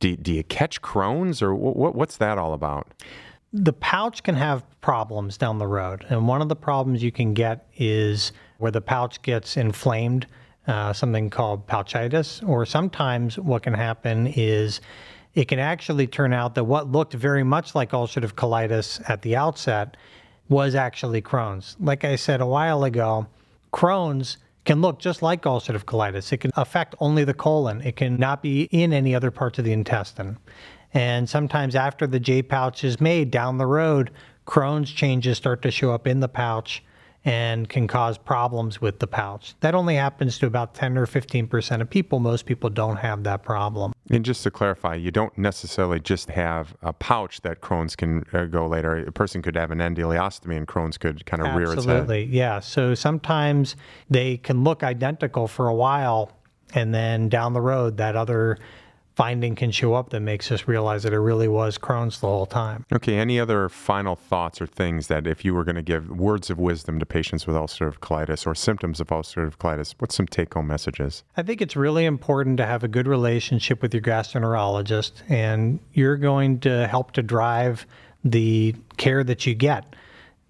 Do, 0.00 0.16
do 0.16 0.34
you 0.34 0.44
catch 0.44 0.82
Crohn's, 0.82 1.40
or 1.40 1.54
what, 1.54 1.94
what's 1.94 2.18
that 2.18 2.36
all 2.36 2.52
about? 2.52 2.88
The 3.52 3.72
pouch 3.72 4.22
can 4.22 4.36
have 4.36 4.64
problems 4.80 5.36
down 5.36 5.58
the 5.58 5.66
road. 5.66 6.04
And 6.08 6.28
one 6.28 6.42
of 6.42 6.48
the 6.48 6.56
problems 6.56 7.02
you 7.02 7.10
can 7.10 7.34
get 7.34 7.66
is 7.76 8.32
where 8.58 8.70
the 8.70 8.80
pouch 8.80 9.22
gets 9.22 9.56
inflamed 9.56 10.26
uh, 10.66 10.92
something 10.92 11.30
called 11.30 11.66
pouchitis, 11.66 12.46
or 12.46 12.66
sometimes 12.66 13.38
what 13.38 13.62
can 13.62 13.74
happen 13.74 14.26
is 14.26 14.80
it 15.34 15.46
can 15.46 15.58
actually 15.58 16.06
turn 16.06 16.32
out 16.32 16.54
that 16.54 16.64
what 16.64 16.90
looked 16.90 17.14
very 17.14 17.42
much 17.42 17.74
like 17.74 17.90
ulcerative 17.92 18.34
colitis 18.34 19.00
at 19.08 19.22
the 19.22 19.36
outset 19.36 19.96
was 20.48 20.74
actually 20.74 21.22
Crohn's. 21.22 21.76
Like 21.80 22.04
I 22.04 22.16
said 22.16 22.40
a 22.40 22.46
while 22.46 22.84
ago, 22.84 23.26
Crohn's 23.72 24.36
can 24.64 24.82
look 24.82 24.98
just 24.98 25.22
like 25.22 25.42
ulcerative 25.42 25.84
colitis. 25.84 26.32
It 26.32 26.38
can 26.38 26.50
affect 26.56 26.94
only 27.00 27.24
the 27.24 27.34
colon. 27.34 27.80
It 27.80 27.96
can 27.96 28.16
not 28.16 28.42
be 28.42 28.64
in 28.64 28.92
any 28.92 29.14
other 29.14 29.30
parts 29.30 29.58
of 29.58 29.64
the 29.64 29.72
intestine. 29.72 30.36
And 30.92 31.28
sometimes 31.28 31.76
after 31.76 32.06
the 32.06 32.20
J 32.20 32.42
pouch 32.42 32.84
is 32.84 33.00
made 33.00 33.30
down 33.30 33.58
the 33.58 33.66
road, 33.66 34.10
Crohn's 34.46 34.90
changes 34.90 35.36
start 35.36 35.62
to 35.62 35.70
show 35.70 35.92
up 35.92 36.06
in 36.06 36.20
the 36.20 36.28
pouch 36.28 36.82
and 37.24 37.68
can 37.68 37.86
cause 37.86 38.16
problems 38.16 38.80
with 38.80 38.98
the 38.98 39.06
pouch. 39.06 39.54
That 39.60 39.74
only 39.74 39.96
happens 39.96 40.38
to 40.38 40.46
about 40.46 40.74
10 40.74 40.96
or 40.96 41.06
15% 41.06 41.80
of 41.80 41.90
people. 41.90 42.18
Most 42.18 42.46
people 42.46 42.70
don't 42.70 42.96
have 42.96 43.24
that 43.24 43.42
problem. 43.42 43.92
And 44.10 44.24
just 44.24 44.42
to 44.44 44.50
clarify, 44.50 44.94
you 44.94 45.10
don't 45.10 45.36
necessarily 45.36 46.00
just 46.00 46.30
have 46.30 46.74
a 46.82 46.92
pouch 46.92 47.42
that 47.42 47.60
Crohn's 47.60 47.94
can 47.94 48.24
uh, 48.32 48.46
go 48.46 48.66
later. 48.66 48.96
A 48.96 49.12
person 49.12 49.42
could 49.42 49.54
have 49.54 49.70
an 49.70 49.80
end 49.80 49.98
ileostomy 49.98 50.56
and 50.56 50.66
Crohn's 50.66 50.96
could 50.96 51.26
kind 51.26 51.42
of 51.42 51.48
Absolutely. 51.48 51.64
rear 51.64 51.78
its 51.78 51.84
head. 51.84 51.96
Absolutely, 51.96 52.24
yeah. 52.36 52.60
So 52.60 52.94
sometimes 52.94 53.76
they 54.08 54.38
can 54.38 54.64
look 54.64 54.82
identical 54.82 55.46
for 55.46 55.68
a 55.68 55.74
while 55.74 56.32
and 56.74 56.94
then 56.94 57.28
down 57.28 57.52
the 57.52 57.60
road 57.60 57.98
that 57.98 58.16
other 58.16 58.58
finding 59.20 59.54
can 59.54 59.70
show 59.70 59.92
up 59.92 60.08
that 60.08 60.20
makes 60.20 60.50
us 60.50 60.66
realize 60.66 61.02
that 61.02 61.12
it 61.12 61.18
really 61.18 61.46
was 61.46 61.76
Crohn's 61.76 62.20
the 62.20 62.26
whole 62.26 62.46
time. 62.46 62.86
Okay, 62.90 63.18
any 63.18 63.38
other 63.38 63.68
final 63.68 64.16
thoughts 64.16 64.62
or 64.62 64.66
things 64.66 65.08
that 65.08 65.26
if 65.26 65.44
you 65.44 65.52
were 65.52 65.62
going 65.62 65.76
to 65.76 65.82
give 65.82 66.08
words 66.08 66.48
of 66.48 66.58
wisdom 66.58 66.98
to 66.98 67.04
patients 67.04 67.46
with 67.46 67.54
ulcerative 67.54 67.98
colitis 67.98 68.46
or 68.46 68.54
symptoms 68.54 68.98
of 68.98 69.08
ulcerative 69.08 69.58
colitis, 69.58 69.94
what's 69.98 70.14
some 70.14 70.26
take 70.26 70.54
home 70.54 70.68
messages? 70.68 71.22
I 71.36 71.42
think 71.42 71.60
it's 71.60 71.76
really 71.76 72.06
important 72.06 72.56
to 72.56 72.64
have 72.64 72.82
a 72.82 72.88
good 72.88 73.06
relationship 73.06 73.82
with 73.82 73.92
your 73.92 74.02
gastroenterologist, 74.02 75.12
and 75.28 75.80
you're 75.92 76.16
going 76.16 76.58
to 76.60 76.88
help 76.88 77.12
to 77.12 77.22
drive 77.22 77.84
the 78.24 78.74
care 78.96 79.22
that 79.22 79.44
you 79.44 79.54
get. 79.54 79.96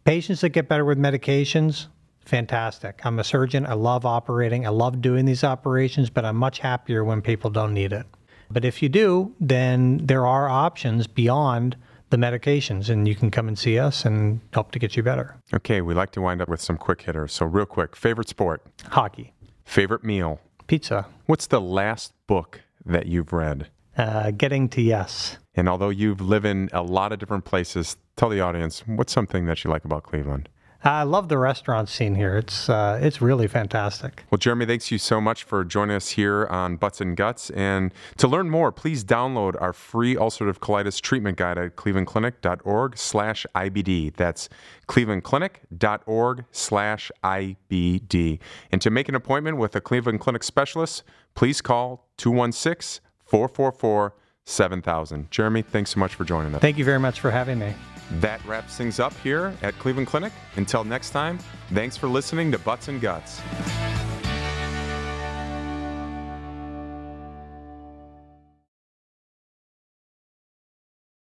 Patients 0.04 0.42
that 0.42 0.50
get 0.50 0.68
better 0.68 0.85
with 0.85 0.96
medications, 0.96 1.88
fantastic. 2.20 3.00
I'm 3.04 3.18
a 3.18 3.24
surgeon. 3.24 3.66
I 3.66 3.74
love 3.74 4.06
operating. 4.06 4.64
I 4.64 4.70
love 4.70 5.02
doing 5.02 5.24
these 5.24 5.42
operations, 5.42 6.09
but 6.09 6.24
I'm 6.24 6.37
much 6.37 6.61
happier 6.61 7.02
when 7.02 7.20
people 7.20 7.50
don't 7.50 7.74
need 7.74 7.92
it. 7.92 8.06
But 8.50 8.64
if 8.64 8.82
you 8.82 8.88
do, 8.88 9.34
then 9.40 9.98
there 10.04 10.26
are 10.26 10.48
options 10.48 11.06
beyond 11.06 11.76
the 12.10 12.16
medications, 12.16 12.88
and 12.88 13.06
you 13.06 13.14
can 13.14 13.30
come 13.30 13.46
and 13.46 13.56
see 13.56 13.78
us 13.78 14.04
and 14.04 14.40
help 14.52 14.72
to 14.72 14.78
get 14.80 14.96
you 14.96 15.02
better. 15.02 15.36
Okay, 15.54 15.80
we 15.80 15.94
like 15.94 16.10
to 16.12 16.20
wind 16.20 16.42
up 16.42 16.48
with 16.48 16.60
some 16.60 16.76
quick 16.76 17.02
hitters. 17.02 17.32
So, 17.32 17.46
real 17.46 17.66
quick 17.66 17.94
favorite 17.94 18.28
sport, 18.28 18.66
Hockey, 18.88 19.32
favorite 19.64 20.02
meal, 20.02 20.40
pizza, 20.66 21.06
what's 21.26 21.46
the 21.46 21.60
last 21.60 22.12
book 22.26 22.62
that 22.84 23.06
you've 23.06 23.32
read? 23.32 23.68
uh, 23.96 24.30
getting 24.30 24.68
to 24.70 24.80
yes. 24.80 25.36
And 25.54 25.68
although 25.68 25.90
you've 25.90 26.20
lived 26.20 26.46
in 26.46 26.70
a 26.72 26.82
lot 26.82 27.12
of 27.12 27.18
different 27.18 27.44
places, 27.44 27.96
tell 28.16 28.28
the 28.28 28.40
audience 28.40 28.82
what's 28.86 29.12
something 29.12 29.46
that 29.46 29.62
you 29.64 29.70
like 29.70 29.84
about 29.84 30.04
Cleveland? 30.04 30.48
I 30.82 31.02
love 31.02 31.28
the 31.28 31.36
restaurant 31.36 31.90
scene 31.90 32.14
here. 32.14 32.38
It's 32.38 32.70
uh, 32.70 32.98
it's 33.02 33.20
really 33.20 33.46
fantastic. 33.48 34.24
Well, 34.30 34.38
Jeremy, 34.38 34.64
thanks 34.64 34.90
you 34.90 34.96
so 34.96 35.20
much 35.20 35.44
for 35.44 35.62
joining 35.62 35.94
us 35.94 36.10
here 36.10 36.46
on 36.46 36.76
Butts 36.76 37.02
and 37.02 37.16
Guts. 37.16 37.50
And 37.50 37.92
to 38.16 38.26
learn 38.26 38.48
more, 38.48 38.72
please 38.72 39.04
download 39.04 39.60
our 39.60 39.74
free 39.74 40.14
ulcerative 40.14 40.58
colitis 40.58 40.98
treatment 41.00 41.36
guide 41.36 41.58
at 41.58 41.76
clevelandclinic.org 41.76 42.96
slash 42.96 43.46
IBD. 43.54 44.16
That's 44.16 44.48
clevelandclinic.org 44.88 46.44
slash 46.50 47.12
IBD. 47.22 48.38
And 48.72 48.80
to 48.80 48.90
make 48.90 49.08
an 49.10 49.14
appointment 49.14 49.58
with 49.58 49.76
a 49.76 49.82
Cleveland 49.82 50.20
Clinic 50.20 50.42
specialist, 50.42 51.02
please 51.34 51.60
call 51.60 52.08
216 52.16 53.04
444 53.26 54.14
7000. 54.50 55.30
Jeremy, 55.30 55.62
thanks 55.62 55.90
so 55.90 56.00
much 56.00 56.14
for 56.14 56.24
joining 56.24 56.54
us. 56.54 56.60
Thank 56.60 56.78
you 56.78 56.84
very 56.84 57.00
much 57.00 57.20
for 57.20 57.30
having 57.30 57.58
me. 57.58 57.74
That 58.20 58.44
wraps 58.44 58.76
things 58.76 58.98
up 58.98 59.14
here 59.22 59.54
at 59.62 59.78
Cleveland 59.78 60.08
Clinic. 60.08 60.32
Until 60.56 60.82
next 60.84 61.10
time, 61.10 61.38
thanks 61.72 61.96
for 61.96 62.08
listening 62.08 62.50
to 62.52 62.58
Butts 62.58 62.88
and 62.88 63.00
Guts. 63.00 63.40